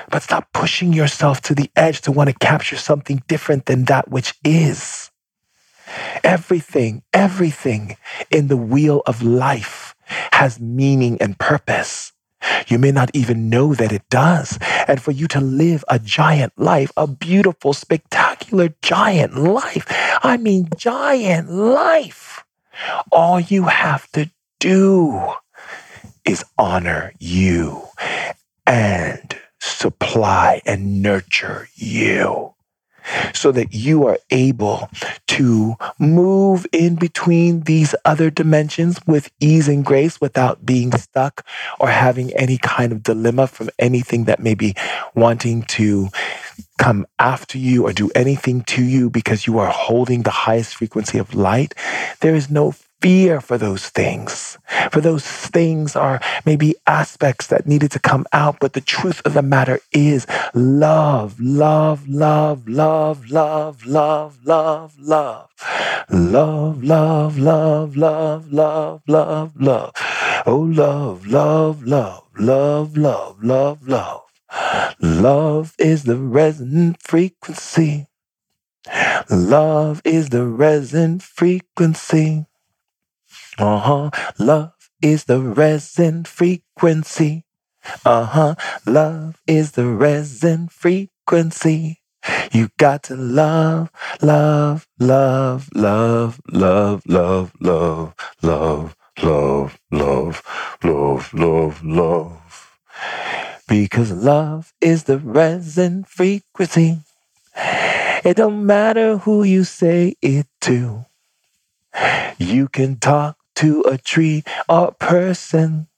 [0.08, 4.08] But stop pushing yourself to the edge to want to capture something different than that
[4.08, 5.10] which is.
[6.22, 7.96] Everything, everything
[8.30, 9.96] in the wheel of life
[10.30, 12.12] has meaning and purpose.
[12.66, 14.58] You may not even know that it does.
[14.88, 19.86] And for you to live a giant life, a beautiful, spectacular giant life,
[20.22, 22.44] I mean, giant life,
[23.12, 25.22] all you have to do
[26.24, 27.82] is honor you
[28.66, 32.55] and supply and nurture you
[33.34, 34.88] so that you are able
[35.28, 41.46] to move in between these other dimensions with ease and grace without being stuck
[41.80, 44.74] or having any kind of dilemma from anything that may be
[45.14, 46.08] wanting to
[46.78, 51.18] come after you or do anything to you because you are holding the highest frequency
[51.18, 51.74] of light.
[52.20, 54.58] There is no fear for those things.
[54.92, 59.34] For those things are maybe aspects that needed to come out, but the truth of
[59.34, 65.48] the matter is love, love, love, love, love, love, love, love.
[66.10, 69.92] Love, love, love, love, love, love, love.
[70.46, 74.22] Oh, love, love, love, love, love, love, love.
[75.00, 78.06] Love is the resonant frequency.
[79.30, 82.46] Love is the resonant frequency.
[83.58, 84.10] Uh huh.
[84.38, 87.44] Love is the resonant frequency.
[88.04, 88.54] Uh huh.
[88.86, 92.00] Love is the resonant frequency.
[92.52, 93.90] You got to love,
[94.22, 100.42] love, love, love, love, love, love, love, love, love,
[100.82, 102.78] love, love, love.
[103.68, 106.98] Because love is the resonant frequency.
[108.24, 111.06] It don't matter who you say it to.
[112.38, 115.88] You can talk to a tree or person.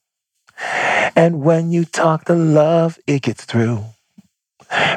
[1.15, 3.85] And when you talk to love, it gets through.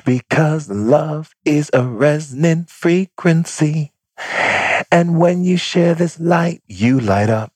[0.05, 3.91] Because love is a resonant frequency.
[4.91, 7.53] And when you share this light, you light up.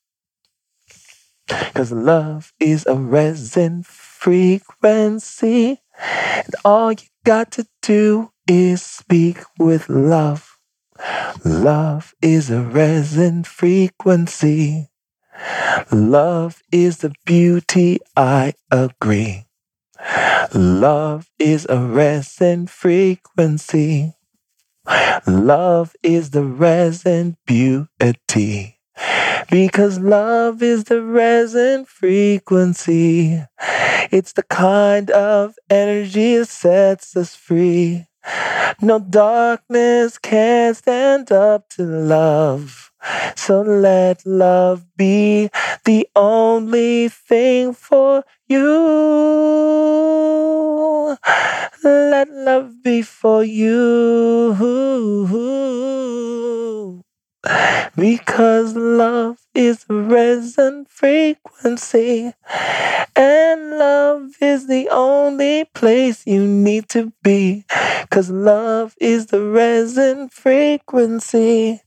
[1.47, 5.81] Because love is a resonant frequency.
[5.99, 10.57] And all you got to do is speak with love.
[11.43, 14.89] Love is a resonant frequency.
[15.91, 19.45] Love is the beauty, I agree.
[20.53, 24.13] Love is a resonant frequency.
[25.27, 28.77] Love is the resonant beauty.
[29.49, 33.43] Because love is the resonant frequency.
[34.11, 38.07] It's the kind of energy that sets us free.
[38.81, 42.91] No darkness can stand up to love.
[43.35, 45.49] So let love be
[45.85, 48.67] the only thing for you.
[51.83, 54.53] Let love be for you.
[57.95, 62.33] Because love is a resonant frequency,
[63.15, 67.65] and love is the only place you need to be.
[68.09, 71.81] Cause love is the resonant frequency,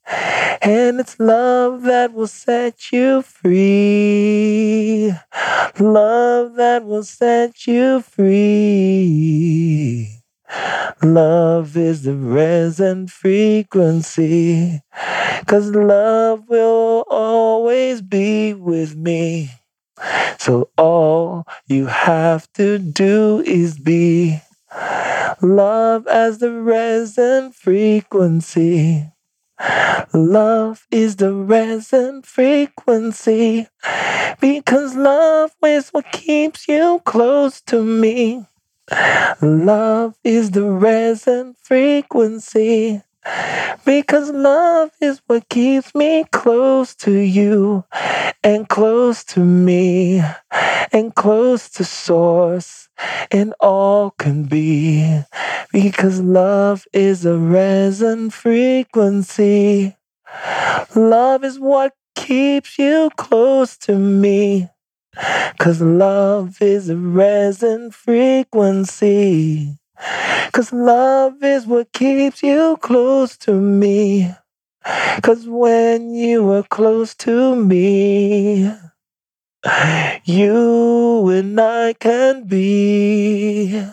[0.62, 5.12] and it's love that will set you free.
[5.78, 10.08] Love that will set you free.
[11.02, 14.80] Love is the resonant frequency.
[15.46, 19.50] Cause love will always be with me.
[20.38, 24.40] So all you have to do is be
[25.42, 29.10] love as the resonant frequency.
[30.12, 33.68] Love is the resonant frequency
[34.40, 38.46] because love is what keeps you close to me.
[39.42, 43.02] Love is the resonant frequency
[43.84, 47.84] because love is what keeps me close to you
[48.42, 50.22] and close to me
[50.92, 52.88] and close to source
[53.30, 55.22] and all can be
[55.72, 59.96] because love is a resonant frequency.
[60.94, 64.68] Love is what keeps you close to me.
[65.58, 69.77] Cause love is a resonant frequency.
[70.52, 74.32] Cause love is what keeps you close to me.
[75.22, 78.72] Cause when you are close to me,
[80.24, 83.84] you and I can be.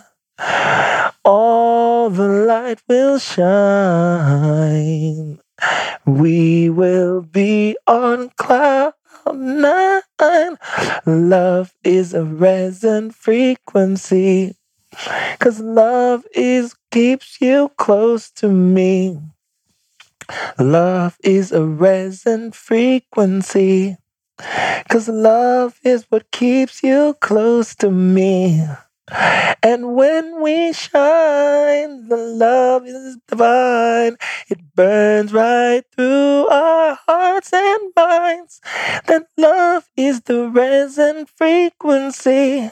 [1.23, 4.19] All the light will shine.
[6.05, 8.93] We will be on cloud
[9.33, 10.01] nine.
[11.05, 14.55] Love is a resonant frequency.
[15.39, 19.19] Cause love is keeps you close to me.
[20.57, 23.97] Love is a resonant frequency.
[24.89, 28.65] Cause love is what keeps you close to me.
[29.61, 34.17] And when we shine, the love is divine.
[34.49, 38.61] It burns right through our hearts and minds.
[39.07, 42.71] That love is the resonant frequency.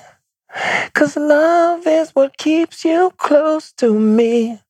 [0.94, 4.62] Cause love is what keeps you close to me.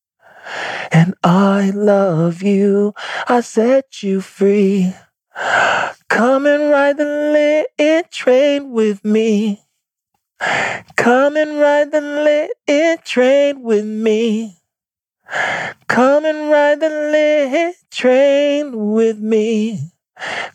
[0.92, 2.94] And I love you.
[3.28, 4.94] I set you free.
[6.10, 9.62] Come and ride the lit train with me.
[10.96, 14.58] Come and ride the lit train with me.
[15.88, 19.92] Come and ride the lit train with me.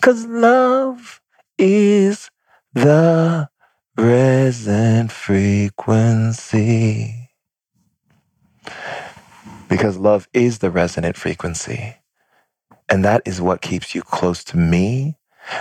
[0.00, 1.20] Cause love
[1.58, 2.30] is
[2.72, 3.48] the
[3.98, 5.80] resonant frequency.
[9.68, 11.96] Because love is the resonant frequency.
[12.88, 15.16] And that is what keeps you close to me.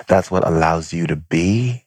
[0.07, 1.85] That's what allows you to be.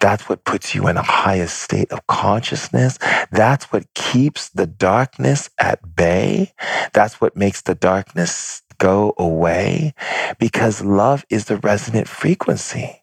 [0.00, 2.98] That's what puts you in a higher state of consciousness.
[3.32, 6.52] That's what keeps the darkness at bay.
[6.94, 9.94] That's what makes the darkness go away
[10.40, 13.01] because love is the resonant frequency.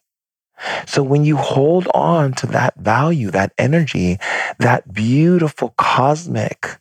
[0.86, 4.18] So when you hold on to that value, that energy,
[4.58, 6.78] that beautiful cosmic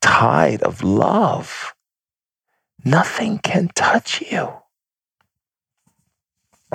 [0.00, 1.74] tide of love,
[2.84, 4.52] nothing can touch you.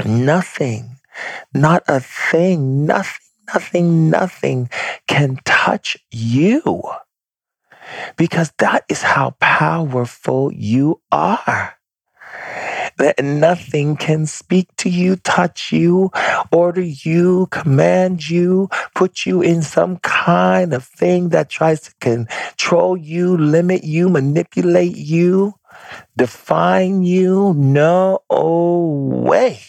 [0.05, 0.97] Nothing,
[1.53, 3.19] not a thing, nothing,
[3.53, 4.69] nothing, nothing
[5.07, 6.83] can touch you.
[8.15, 11.76] Because that is how powerful you are
[12.97, 16.11] that nothing can speak to you, touch you,
[16.51, 22.97] order you, command you, put you in some kind of thing that tries to control
[22.97, 25.53] you, limit you, manipulate you,
[26.15, 27.53] define you.
[27.55, 29.59] No way.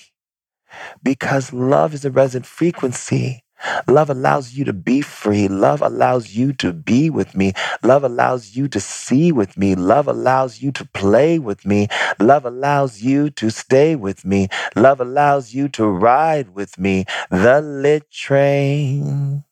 [1.03, 3.45] Because love is a resonant frequency
[3.89, 5.49] Love allows you to be free.
[5.49, 7.53] Love allows you to be with me.
[7.83, 9.75] Love allows you to see with me.
[9.75, 11.89] Love allows you to play with me.
[12.21, 14.49] Love allows you to stay with me.
[14.77, 17.05] Love allows you to ride with me.
[17.31, 19.45] The lit train.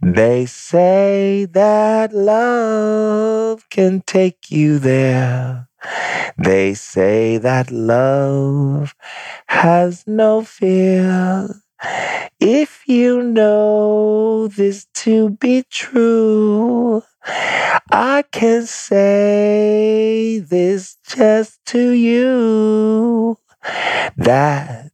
[0.03, 5.66] They say that love can take you there.
[6.39, 8.95] They say that love
[9.49, 11.49] has no fear.
[12.41, 17.03] If you know this to be true,
[17.91, 23.39] I can say this just to you
[24.17, 24.93] that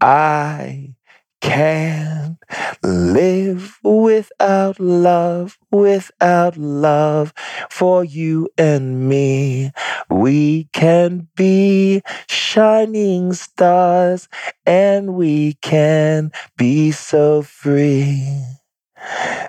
[0.00, 0.91] I
[1.42, 2.38] can
[2.82, 7.34] live without love, without love
[7.70, 9.72] for you and me.
[10.08, 14.28] We can be shining stars
[14.64, 18.42] and we can be so free.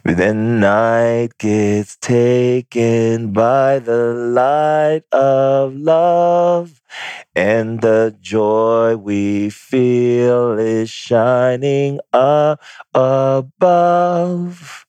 [0.04, 6.82] Then night gets taken by the light of love,
[7.36, 12.62] and the joy we feel is shining up
[12.94, 14.83] above.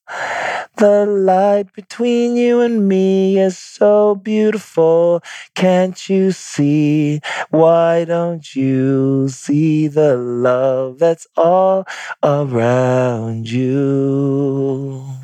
[0.77, 5.23] The light between you and me is so beautiful.
[5.55, 7.21] Can't you see?
[7.51, 11.87] Why don't you see the love that's all
[12.23, 15.24] around you?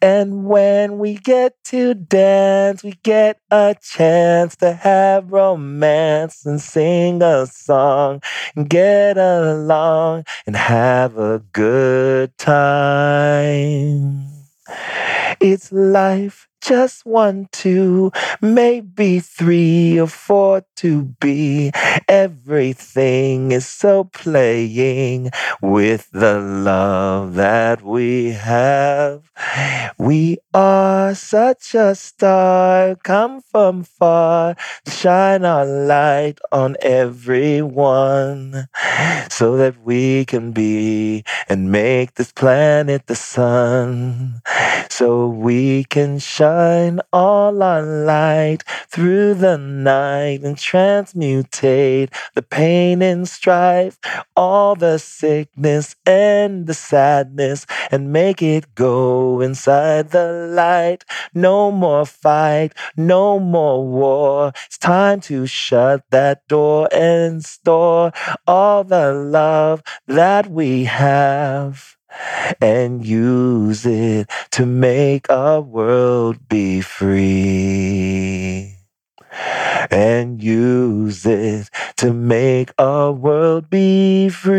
[0.00, 7.22] And when we get to dance, we get a chance to have romance and sing
[7.22, 8.22] a song
[8.54, 14.28] and get along and have a good time.
[15.40, 21.70] It's life, just one, two, maybe three or four to be.
[22.08, 25.30] Everything is so playing
[25.62, 29.30] with the love that we have.
[29.98, 34.56] We are such a star, come from far,
[34.86, 38.68] shine our light on everyone
[39.30, 44.40] so that we can be and make this planet the sun.
[44.90, 46.47] So we can shine
[47.12, 53.98] all our light through the night and transmutate the pain and strife,
[54.36, 61.04] all the sickness and the sadness, and make it go inside the light.
[61.34, 64.52] No more fight, no more war.
[64.66, 68.12] It's time to shut that door and store
[68.46, 71.97] all the love that we have
[72.60, 78.74] and use it to make our world be free.
[79.90, 84.58] And use it to make our world be free.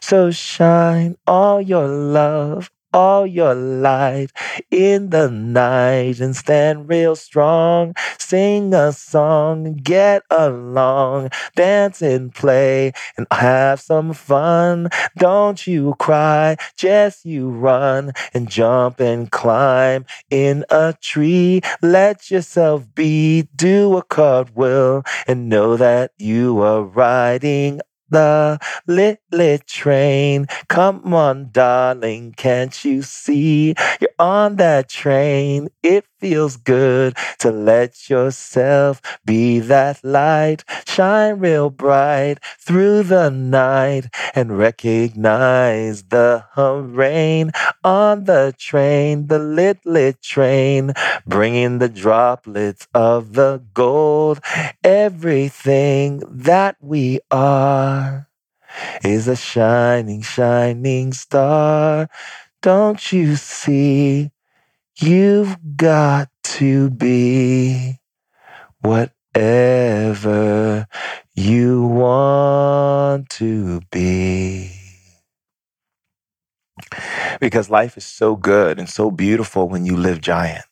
[0.00, 4.32] So shine all your love all your life
[4.70, 7.94] in the night and stand real strong.
[8.18, 14.88] Sing a song, get along, dance and play and have some fun.
[15.16, 21.60] Don't you cry, just you run and jump and climb in a tree.
[21.82, 27.80] Let yourself be, do a cartwheel and know that you are riding
[28.10, 30.46] the little train.
[30.68, 33.74] Come on, darling, can't you see?
[34.00, 35.68] You're on that train.
[35.82, 40.64] It feels good to let yourself be that light.
[40.86, 47.52] Shine real bright through the night and recognize the rain
[47.82, 50.92] on the train, the lit lit train,
[51.26, 54.40] bringing the droplets of the gold.
[54.84, 57.99] Everything that we are
[59.04, 62.08] is a shining, shining star.
[62.62, 64.30] Don't you see?
[65.00, 67.98] You've got to be
[68.82, 70.86] whatever
[71.34, 74.72] you want to be.
[77.40, 80.64] Because life is so good and so beautiful when you live giant.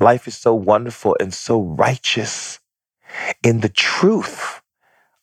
[0.00, 2.58] Life is so wonderful and so righteous
[3.42, 4.60] in the truth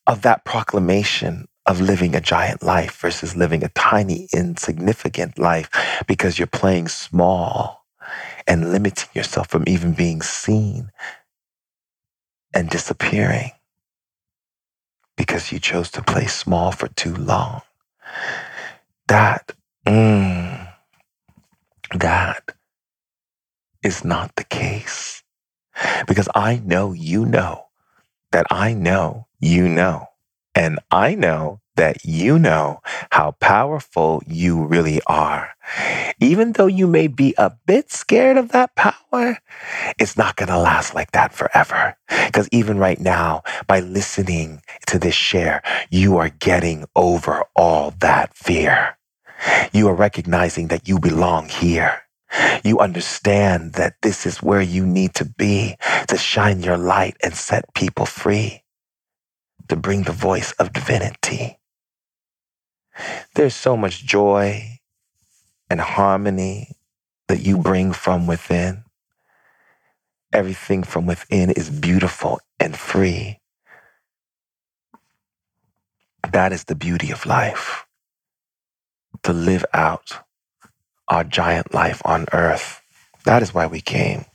[0.07, 5.69] of that proclamation of living a giant life versus living a tiny, insignificant life
[6.07, 7.85] because you're playing small
[8.47, 10.91] and limiting yourself from even being seen
[12.53, 13.51] and disappearing
[15.17, 17.61] because you chose to play small for too long.
[19.07, 19.53] That,
[19.87, 20.73] mm,
[21.95, 22.51] that
[23.83, 25.23] is not the case.
[26.07, 27.64] Because I know you know
[28.31, 30.07] that I know you know.
[30.55, 35.51] And I know that you know how powerful you really are.
[36.21, 39.37] Even though you may be a bit scared of that power,
[39.99, 41.97] it's not going to last like that forever.
[42.27, 48.33] Because even right now, by listening to this share, you are getting over all that
[48.35, 48.97] fear.
[49.73, 52.04] You are recognizing that you belong here.
[52.63, 57.33] You understand that this is where you need to be to shine your light and
[57.33, 58.63] set people free,
[59.69, 61.59] to bring the voice of divinity.
[63.35, 64.79] There's so much joy
[65.69, 66.71] and harmony
[67.27, 68.83] that you bring from within.
[70.33, 73.39] Everything from within is beautiful and free.
[76.31, 77.85] That is the beauty of life.
[79.23, 80.24] To live out
[81.07, 82.81] our giant life on earth.
[83.25, 84.25] That is why we came.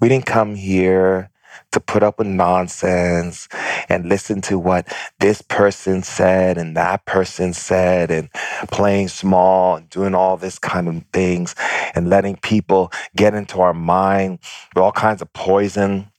[0.00, 1.30] We didn't come here
[1.72, 3.48] to put up with nonsense
[3.88, 8.30] and listen to what this person said and that person said and
[8.70, 11.54] playing small and doing all this kind of things
[11.94, 14.38] and letting people get into our mind
[14.74, 16.10] with all kinds of poison,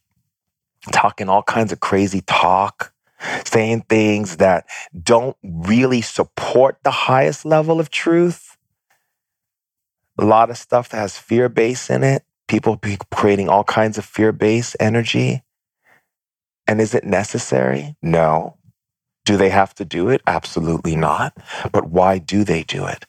[0.92, 2.92] talking all kinds of crazy talk.
[3.46, 4.66] Saying things that
[5.02, 8.55] don't really support the highest level of truth.
[10.18, 12.22] A lot of stuff that has fear base in it.
[12.48, 15.42] People be creating all kinds of fear based energy.
[16.66, 17.96] And is it necessary?
[18.02, 18.56] No.
[19.24, 20.22] Do they have to do it?
[20.26, 21.36] Absolutely not.
[21.72, 23.04] But why do they do it?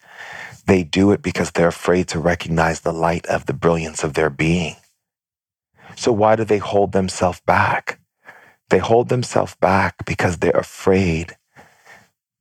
[0.65, 4.29] They do it because they're afraid to recognize the light of the brilliance of their
[4.29, 4.75] being.
[5.95, 7.99] So why do they hold themselves back?
[8.69, 11.37] They hold themselves back because they're afraid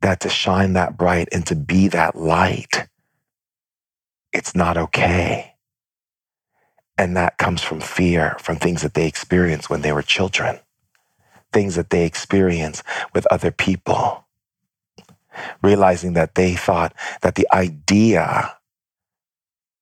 [0.03, 2.86] that to shine that bright and to be that light,
[4.37, 5.55] it's not okay.
[6.99, 10.61] And that comes from fear, from things that they experienced when they were children
[11.53, 12.82] things that they experience
[13.14, 14.26] with other people.
[15.62, 18.55] Realizing that they thought that the idea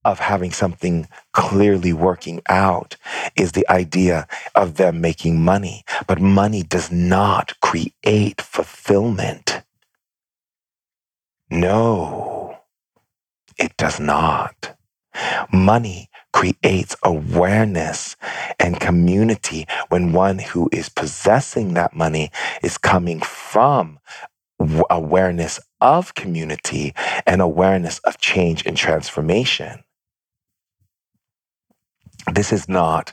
[0.04, 2.96] of having something clearly working out
[3.36, 5.84] is the idea of them making money.
[6.06, 9.62] But money does not create fulfillment.
[11.50, 12.33] No,
[13.58, 14.76] it does not.
[15.52, 18.16] Money creates awareness
[18.60, 22.30] and community when one who is possessing that money
[22.62, 23.98] is coming from
[24.90, 26.94] awareness of community
[27.26, 29.84] and awareness of change and transformation.
[32.32, 33.12] This is not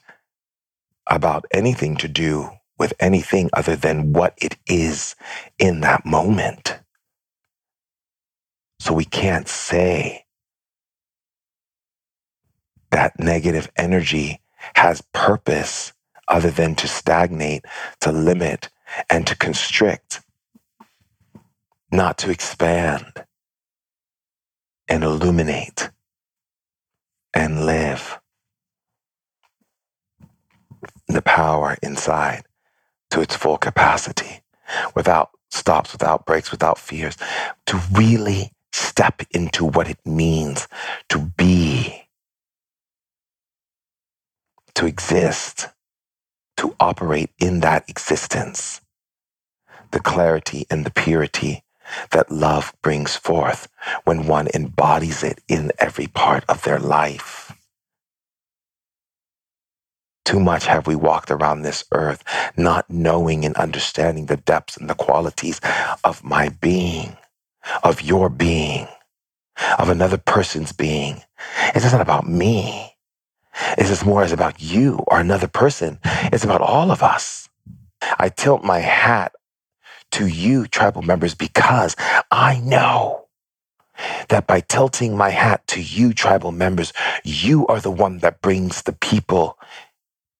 [1.07, 5.15] about anything to do with anything other than what it is
[5.59, 6.79] in that moment.
[8.79, 10.20] So we can't say
[12.91, 14.41] that negative energy
[14.75, 15.93] has purpose
[16.27, 17.65] other than to stagnate,
[18.01, 18.69] to limit,
[19.09, 20.21] and to constrict,
[21.91, 23.25] not to expand
[24.87, 25.89] and illuminate
[27.33, 28.19] and live.
[31.07, 32.43] The power inside
[33.11, 34.41] to its full capacity
[34.95, 37.17] without stops, without breaks, without fears,
[37.65, 40.67] to really step into what it means
[41.09, 42.00] to be
[44.75, 45.69] to exist,
[46.57, 48.81] to operate in that existence,
[49.91, 51.63] the clarity and the purity
[52.11, 53.67] that love brings forth
[54.05, 57.53] when one embodies it in every part of their life.
[60.25, 62.23] Too much have we walked around this earth
[62.57, 65.59] not knowing and understanding the depths and the qualities
[66.03, 67.17] of my being,
[67.83, 68.87] of your being,
[69.79, 71.23] of another person's being.
[71.75, 72.90] It isn't about me.
[73.77, 75.99] Is this more as about you or another person?
[76.05, 77.49] It's about all of us.
[78.19, 79.33] I tilt my hat
[80.13, 81.95] to you, tribal members, because
[82.31, 83.27] I know
[84.29, 86.93] that by tilting my hat to you, tribal members,
[87.23, 89.57] you are the one that brings the people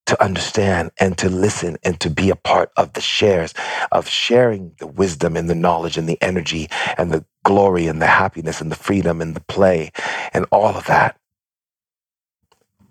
[0.08, 3.56] to understand and to listen and to be a part of the shares
[3.92, 8.08] of sharing the wisdom and the knowledge and the energy and the glory and the
[8.08, 9.92] happiness and the freedom and the play
[10.34, 11.18] and all of that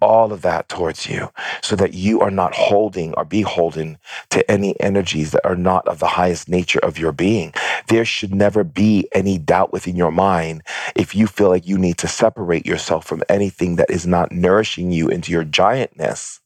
[0.01, 1.31] all of that towards you
[1.63, 3.99] so that you are not holding or beholden
[4.31, 7.53] to any energies that are not of the highest nature of your being.
[7.89, 10.63] There should never be any doubt within your mind
[10.97, 14.93] if you feel like you need to separate yourself from anything that is not nourishing
[14.93, 16.41] you into your giantness.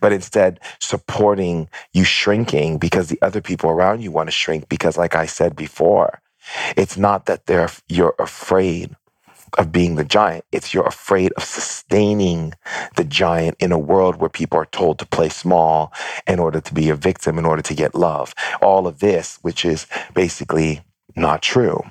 [0.00, 4.68] But instead, supporting you shrinking because the other people around you want to shrink.
[4.68, 6.20] Because, like I said before,
[6.76, 8.96] it's not that they're you're afraid
[9.58, 10.44] of being the giant.
[10.52, 12.54] It's you're afraid of sustaining
[12.96, 15.92] the giant in a world where people are told to play small
[16.26, 18.34] in order to be a victim, in order to get love.
[18.62, 20.82] All of this, which is basically
[21.16, 21.82] not true.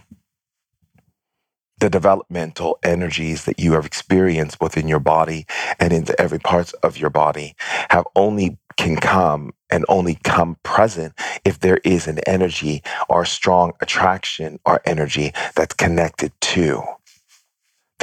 [1.80, 5.46] The developmental energies that you have experienced within your body
[5.80, 7.56] and into every part of your body
[7.90, 11.14] have only can come and only come present
[11.46, 16.84] if there is an energy or strong attraction or energy that's connected to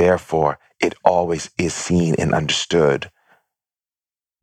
[0.00, 3.10] Therefore, it always is seen and understood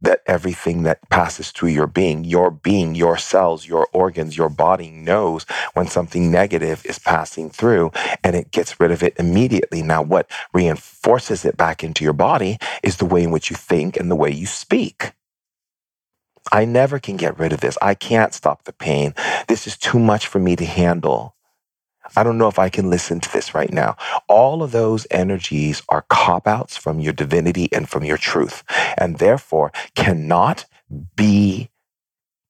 [0.01, 4.91] that everything that passes through your being, your being, your cells, your organs, your body
[4.91, 7.91] knows when something negative is passing through
[8.23, 9.81] and it gets rid of it immediately.
[9.81, 13.97] Now, what reinforces it back into your body is the way in which you think
[13.97, 15.13] and the way you speak.
[16.51, 17.77] I never can get rid of this.
[17.81, 19.15] I can't stop the pain.
[19.47, 21.36] This is too much for me to handle.
[22.15, 23.95] I don't know if I can listen to this right now.
[24.27, 28.63] All of those energies are cop outs from your divinity and from your truth,
[28.97, 30.65] and therefore cannot
[31.15, 31.69] be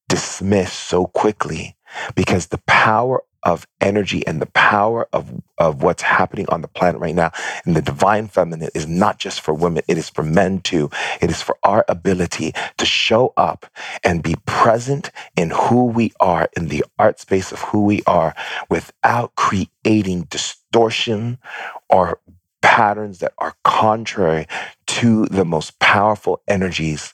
[0.08, 1.76] dismissed so quickly
[2.16, 7.00] because the power of energy and the power of, of what's happening on the planet
[7.00, 7.32] right now
[7.66, 10.90] and the divine feminine is not just for women, it is for men too.
[11.22, 13.66] It is for our ability to show up
[14.04, 18.36] and be present in who we are, in the art space of who we are,
[18.70, 21.38] without creating distortion
[21.90, 22.20] or
[22.62, 24.46] patterns that are contrary
[24.88, 27.14] to the most powerful energies.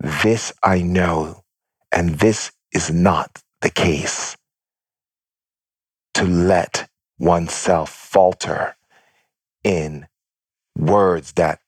[0.00, 1.44] This I know,
[1.92, 4.36] and this is not the case
[6.14, 6.88] to let
[7.18, 8.76] oneself falter
[9.64, 10.06] in
[10.76, 11.60] words that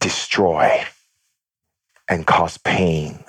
[0.00, 0.84] destroy
[2.08, 3.24] and cause pain,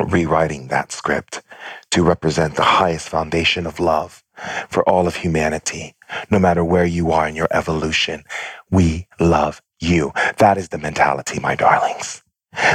[0.00, 1.42] rewriting that script
[1.90, 4.22] to represent the highest foundation of love
[4.68, 5.94] for all of humanity,
[6.30, 8.24] no matter where you are in your evolution.
[8.70, 10.12] We love you.
[10.38, 12.22] That is the mentality, my darlings.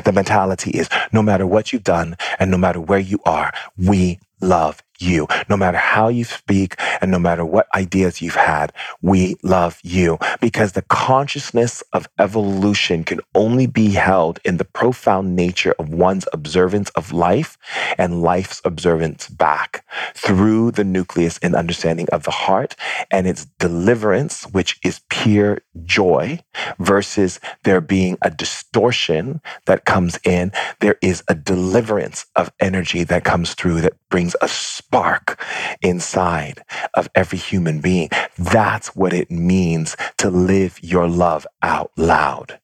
[0.05, 4.19] The mentality is no matter what you've done and no matter where you are, we
[4.41, 5.27] love you.
[5.49, 10.17] No matter how you speak and no matter what ideas you've had, we love you
[10.39, 16.27] because the consciousness of evolution can only be held in the profound nature of one's
[16.33, 17.57] observance of life
[17.97, 22.75] and life's observance back through the nucleus and understanding of the heart
[23.09, 26.39] and its deliverance, which is pure joy
[26.79, 30.51] versus there being a distortion that comes in.
[30.79, 34.47] There is a deliverance of energy that comes through that brings a
[34.91, 35.41] spark
[35.81, 36.61] inside
[36.95, 38.09] of every human being.
[38.37, 42.59] That's what it means to live your love out loud.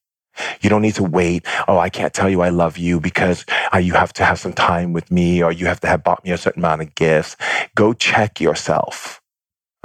[0.62, 1.46] You don't need to wait.
[1.70, 4.54] Oh, I can't tell you I love you because uh, you have to have some
[4.54, 7.38] time with me or you have to have bought me a certain amount of gifts.
[7.76, 9.22] Go check yourself.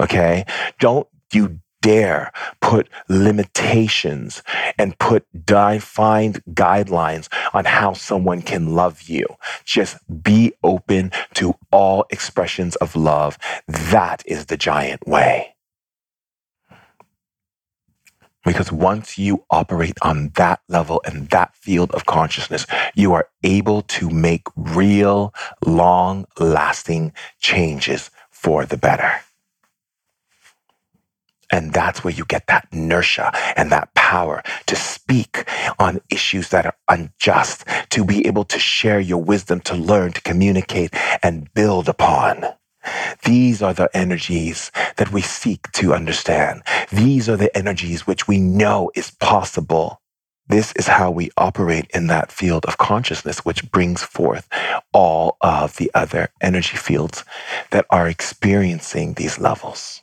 [0.00, 0.44] Okay.
[0.80, 4.42] Don't you dare put limitations
[4.78, 9.26] and put defined guidelines on how someone can love you.
[9.66, 13.38] Just be open to all expressions of love.
[13.68, 15.56] That is the giant way.
[18.44, 22.66] Because once you operate on that level and that field of consciousness,
[22.96, 29.20] you are able to make real, long lasting changes for the better.
[31.52, 35.44] And that's where you get that inertia and that power to speak
[35.78, 40.22] on issues that are unjust, to be able to share your wisdom, to learn, to
[40.22, 42.46] communicate and build upon.
[43.24, 46.62] These are the energies that we seek to understand.
[46.92, 50.00] These are the energies which we know is possible.
[50.48, 54.48] This is how we operate in that field of consciousness, which brings forth
[54.92, 57.24] all of the other energy fields
[57.70, 60.01] that are experiencing these levels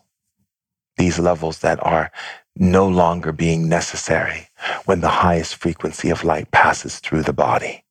[0.99, 2.11] these levels that are
[2.57, 4.49] no longer being necessary
[4.85, 7.85] when the highest frequency of light passes through the body.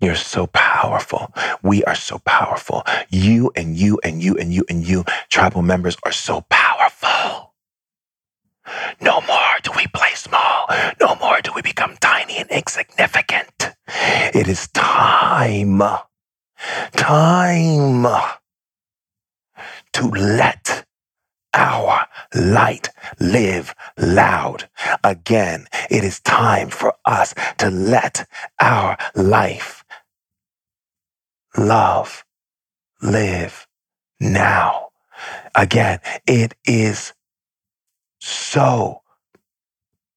[0.00, 1.32] You're so powerful.
[1.62, 2.84] We are so powerful.
[3.10, 7.54] You and you and you and you and you, tribal members, are so powerful.
[9.00, 10.66] No more do we play small.
[11.00, 13.72] No more do we become tiny and insignificant.
[14.34, 15.82] It is time,
[16.92, 18.06] time
[19.94, 20.85] to let
[21.56, 24.68] our light live loud.
[25.02, 28.28] Again, it is time for us to let
[28.60, 29.84] our life
[31.56, 32.24] love
[33.02, 33.66] live
[34.20, 34.88] now.
[35.54, 37.14] Again, it is
[38.20, 39.02] so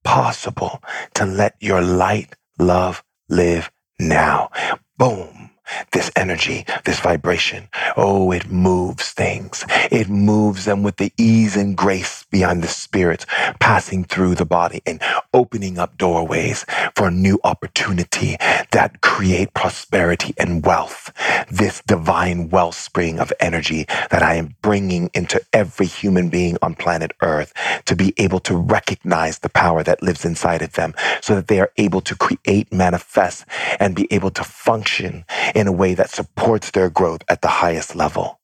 [0.03, 0.83] possible
[1.13, 4.49] to let your light love live now.
[4.97, 5.48] Boom
[5.91, 7.69] this energy, this vibration.
[7.97, 9.65] Oh, it moves things.
[9.91, 13.25] It moves them with the ease and grace beyond the spirit
[13.59, 15.01] passing through the body and
[15.33, 16.65] opening up doorways
[16.95, 18.37] for new opportunity
[18.71, 21.11] that create prosperity and wealth.
[21.51, 27.11] This divine wellspring of energy that I am bringing into every human being on planet
[27.21, 27.53] earth
[27.85, 31.59] to be able to recognize the power that lives inside of them so that they
[31.59, 33.45] are able to create, manifest,
[33.79, 35.25] and be able to function
[35.59, 38.39] in a way that supports their growth at the highest level.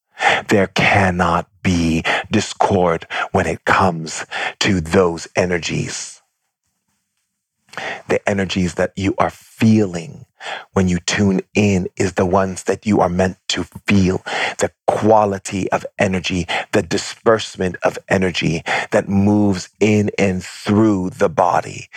[0.50, 4.26] There cannot be discord when it comes
[4.60, 6.22] to those energies.
[8.10, 10.26] The energies that you are feeling
[10.74, 14.22] when you tune in is the ones that you are meant to feel.
[14.60, 18.62] The quality of energy, the disbursement of energy
[18.92, 21.90] that moves in and through the body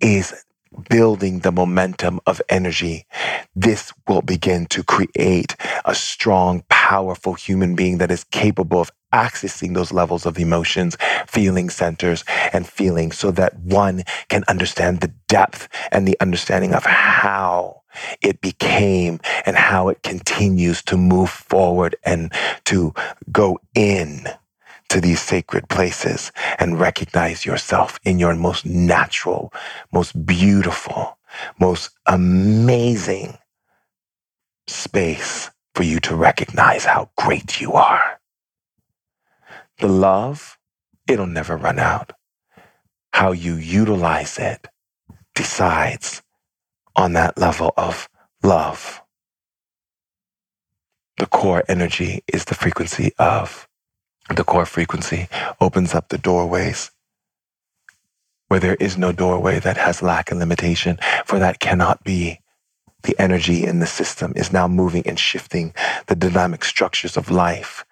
[0.00, 0.44] is
[0.88, 3.06] building the momentum of energy,
[3.54, 9.74] this will begin to create a strong, powerful human being that is capable of accessing
[9.74, 10.96] those levels of emotions,
[11.26, 16.84] feeling centers, and feeling so that one can understand the depth and the understanding of
[16.84, 17.82] how
[18.20, 22.32] it became and how it continues to move forward and
[22.64, 22.92] to
[23.32, 24.26] go in
[24.88, 29.52] to these sacred places and recognize yourself in your most natural,
[29.92, 31.18] most beautiful,
[31.60, 33.38] most amazing
[34.66, 38.20] space for you to recognize how great you are.
[39.78, 40.58] The love,
[41.06, 42.12] it'll never run out.
[43.12, 44.68] How you utilize it
[45.34, 46.22] decides
[46.96, 48.08] on that level of
[48.42, 49.02] love.
[51.18, 53.68] The core energy is the frequency of
[54.34, 55.28] the core frequency
[55.60, 56.90] opens up the doorways
[58.48, 62.40] where there is no doorway that has lack and limitation, for that cannot be.
[63.04, 65.74] The energy in the system is now moving and shifting
[66.08, 67.84] the dynamic structures of life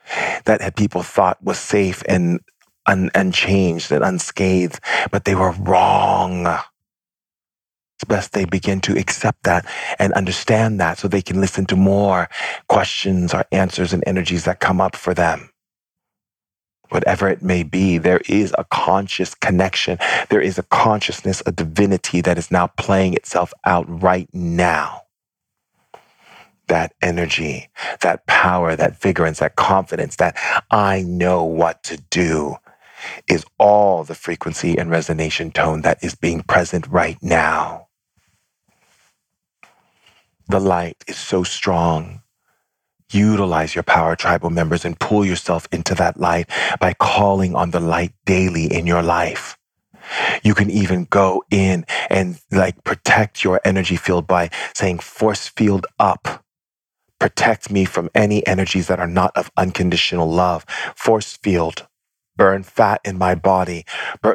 [0.45, 2.41] that people thought was safe and
[2.87, 4.81] un- unchanged and unscathed,
[5.13, 6.47] but they were wrong.
[6.47, 9.67] It's best they begin to accept that
[9.99, 12.29] and understand that so they can listen to more
[12.69, 15.51] questions or answers and energies that come up for them
[16.91, 19.99] whatever it may be, there is a conscious connection.
[20.31, 25.03] There is a consciousness, a divinity that is now playing itself out right now.
[26.69, 27.69] That energy,
[28.03, 30.37] that power, that vigorance, that confidence, that
[30.71, 32.57] I know what to do
[33.29, 37.89] is all the frequency and resonation tone that is being present right now.
[40.49, 42.23] The light is so strong
[43.13, 46.49] Utilize your power tribal members and pull yourself into that light
[46.81, 49.57] by calling on the light daily in your life.
[50.43, 55.87] You can even go in and like protect your energy field by saying force field
[55.99, 56.45] up.
[57.19, 60.65] Protect me from any energies that are not of unconditional love.
[60.97, 61.87] Force field
[62.37, 63.85] burn fat in my body,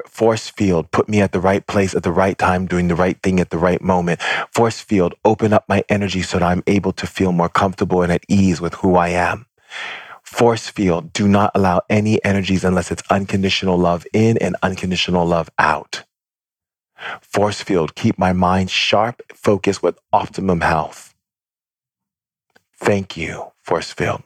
[0.07, 3.21] force field, put me at the right place at the right time, doing the right
[3.23, 4.21] thing at the right moment.
[4.53, 8.11] Force field, open up my energy so that I'm able to feel more comfortable and
[8.11, 9.47] at ease with who I am.
[10.23, 15.49] Force field, do not allow any energies unless it's unconditional love in and unconditional love
[15.59, 16.03] out.
[17.21, 21.15] Force field, keep my mind sharp, focused with optimum health.
[22.77, 24.23] Thank you, force field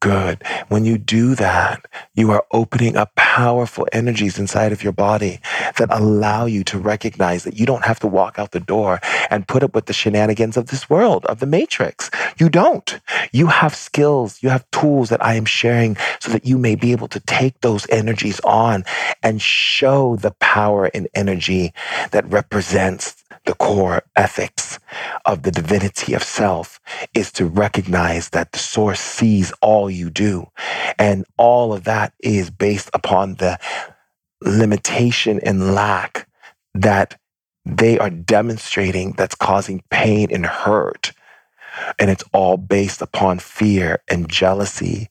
[0.00, 0.42] good.
[0.68, 1.84] When you do that,
[2.14, 5.40] you are opening up powerful energies inside of your body
[5.78, 9.48] that allow you to recognize that you don't have to walk out the door and
[9.48, 12.10] put up with the shenanigans of this world, of the matrix.
[12.38, 13.00] You don't.
[13.32, 16.92] You have skills, you have tools that I am sharing so that you may be
[16.92, 18.84] able to take those energies on
[19.22, 21.72] and show the power and energy
[22.12, 24.78] that represents the core ethics
[25.24, 26.80] of the divinity of self
[27.14, 30.46] is to recognize that the source sees all you do.
[30.98, 33.58] And all of that is based upon the
[34.42, 36.28] limitation and lack
[36.74, 37.18] that
[37.64, 41.12] they are demonstrating that's causing pain and hurt.
[41.98, 45.08] And it's all based upon fear and jealousy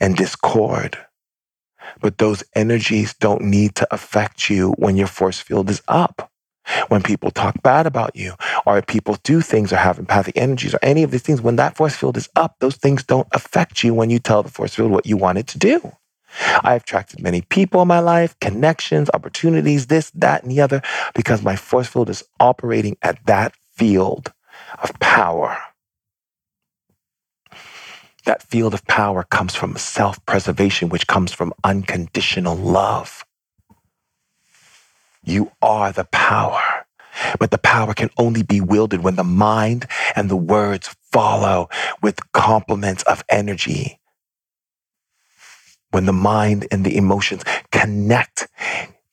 [0.00, 0.98] and discord.
[2.00, 6.30] But those energies don't need to affect you when your force field is up
[6.88, 10.78] when people talk bad about you or people do things or have empathic energies or
[10.82, 13.94] any of these things, when that force field is up, those things don't affect you
[13.94, 15.92] when you tell the force field what you want it to do.
[16.62, 20.82] I've attracted many people in my life, connections, opportunities, this, that, and the other,
[21.14, 24.32] because my force field is operating at that field
[24.82, 25.58] of power.
[28.24, 33.24] That field of power comes from self preservation, which comes from unconditional love.
[35.26, 36.86] You are the power.
[37.40, 41.68] But the power can only be wielded when the mind and the words follow
[42.02, 44.00] with complements of energy.
[45.92, 48.48] When the mind and the emotions connect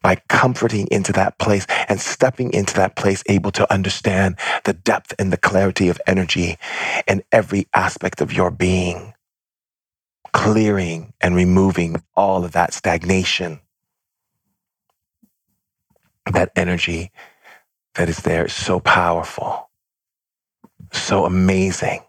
[0.04, 5.16] by comforting into that place and stepping into that place, able to understand the depth
[5.20, 6.58] and the clarity of energy
[7.08, 9.14] in every aspect of your being,
[10.34, 13.62] clearing and removing all of that stagnation
[16.32, 17.12] that energy
[17.96, 19.70] that is there is so powerful,
[20.92, 22.02] so amazing.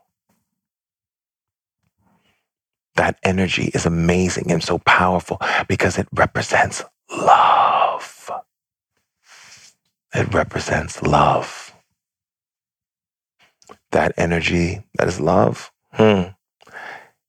[2.97, 8.31] That energy is amazing and so powerful because it represents love.
[10.15, 11.75] It represents love.
[13.93, 16.23] That energy that is love, hmm,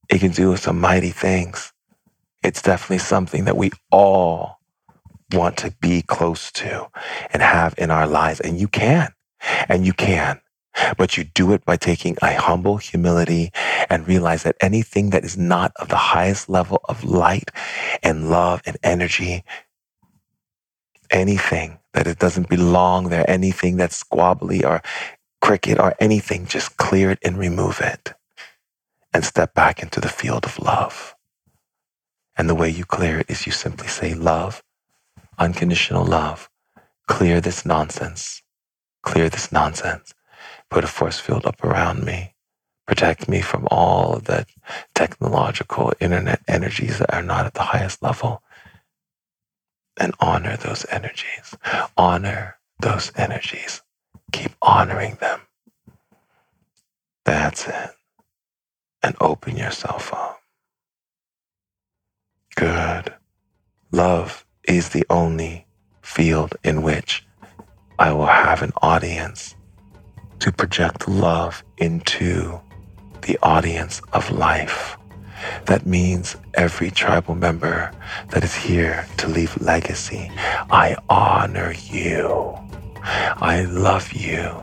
[0.10, 1.74] it can do some mighty things.
[2.44, 4.55] It's definitely something that we all
[5.34, 6.88] want to be close to
[7.32, 8.40] and have in our lives.
[8.40, 9.14] And you can,
[9.70, 10.42] and you can.
[10.98, 13.52] But you do it by taking a humble humility
[13.90, 17.52] and realize that anything that is not of the highest level of light
[18.04, 19.44] and love and energy,
[21.12, 23.30] anything that it doesn't belong there.
[23.30, 24.82] Anything that's squabbly or
[25.42, 28.14] cricket or anything, just clear it and remove it
[29.14, 31.16] and step back into the field of love.
[32.38, 34.64] And the way you clear it is you simply say, Love,
[35.38, 36.50] unconditional love,
[37.08, 38.42] clear this nonsense,
[39.04, 40.14] clear this nonsense,
[40.70, 42.34] put a force field up around me,
[42.88, 44.46] protect me from all of the
[44.94, 48.42] technological internet energies that are not at the highest level,
[49.98, 51.56] and honor those energies.
[51.98, 53.82] Honor those energies.
[54.32, 55.42] Keep honoring them.
[57.24, 57.92] That's it.
[59.02, 60.40] And open yourself up.
[62.56, 63.14] Good.
[63.92, 65.66] Love is the only
[66.02, 67.26] field in which
[67.98, 69.56] I will have an audience
[70.40, 72.60] to project love into
[73.22, 74.98] the audience of life.
[75.66, 77.92] That means every tribal member
[78.30, 80.32] that is here to leave legacy.
[80.36, 82.58] I honor you.
[83.04, 84.62] I love you.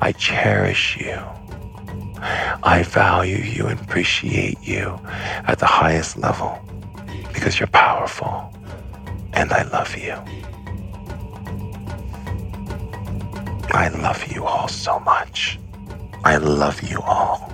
[0.00, 1.20] I cherish you.
[2.62, 4.98] I value you and appreciate you
[5.46, 6.58] at the highest level
[7.34, 8.54] because you're powerful
[9.34, 10.14] and I love you.
[13.72, 15.58] I love you all so much.
[16.24, 17.52] I love you all.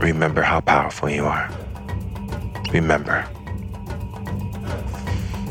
[0.00, 1.50] Remember how powerful you are.
[2.72, 3.28] Remember.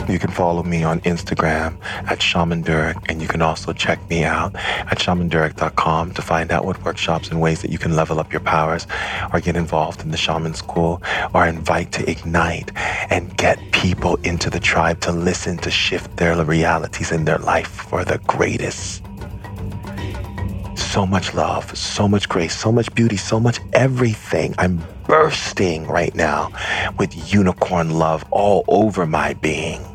[0.08, 4.24] You can follow me on Instagram at Shaman Durek, and you can also check me
[4.24, 8.32] out at shamandurek.com to find out what workshops and ways that you can level up
[8.32, 8.86] your powers
[9.34, 11.02] or get involved in the shaman school
[11.34, 12.72] or invite to ignite
[13.10, 17.68] and get people into the tribe to listen to shift their realities in their life
[17.68, 19.04] for the greatest
[20.96, 24.56] so much love, so much grace, so much beauty, so much everything.
[24.58, 26.54] I'm bursting right now
[26.98, 29.95] with unicorn love all over my being.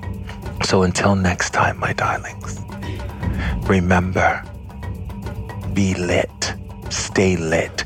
[0.62, 2.60] So until next time, my darlings,
[3.68, 4.42] remember
[5.74, 6.54] be lit,
[6.90, 7.84] stay lit,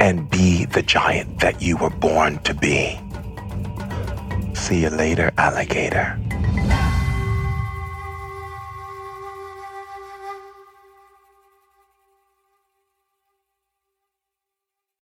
[0.00, 2.98] and be the giant that you were born to be.
[4.54, 6.18] See you later, alligator.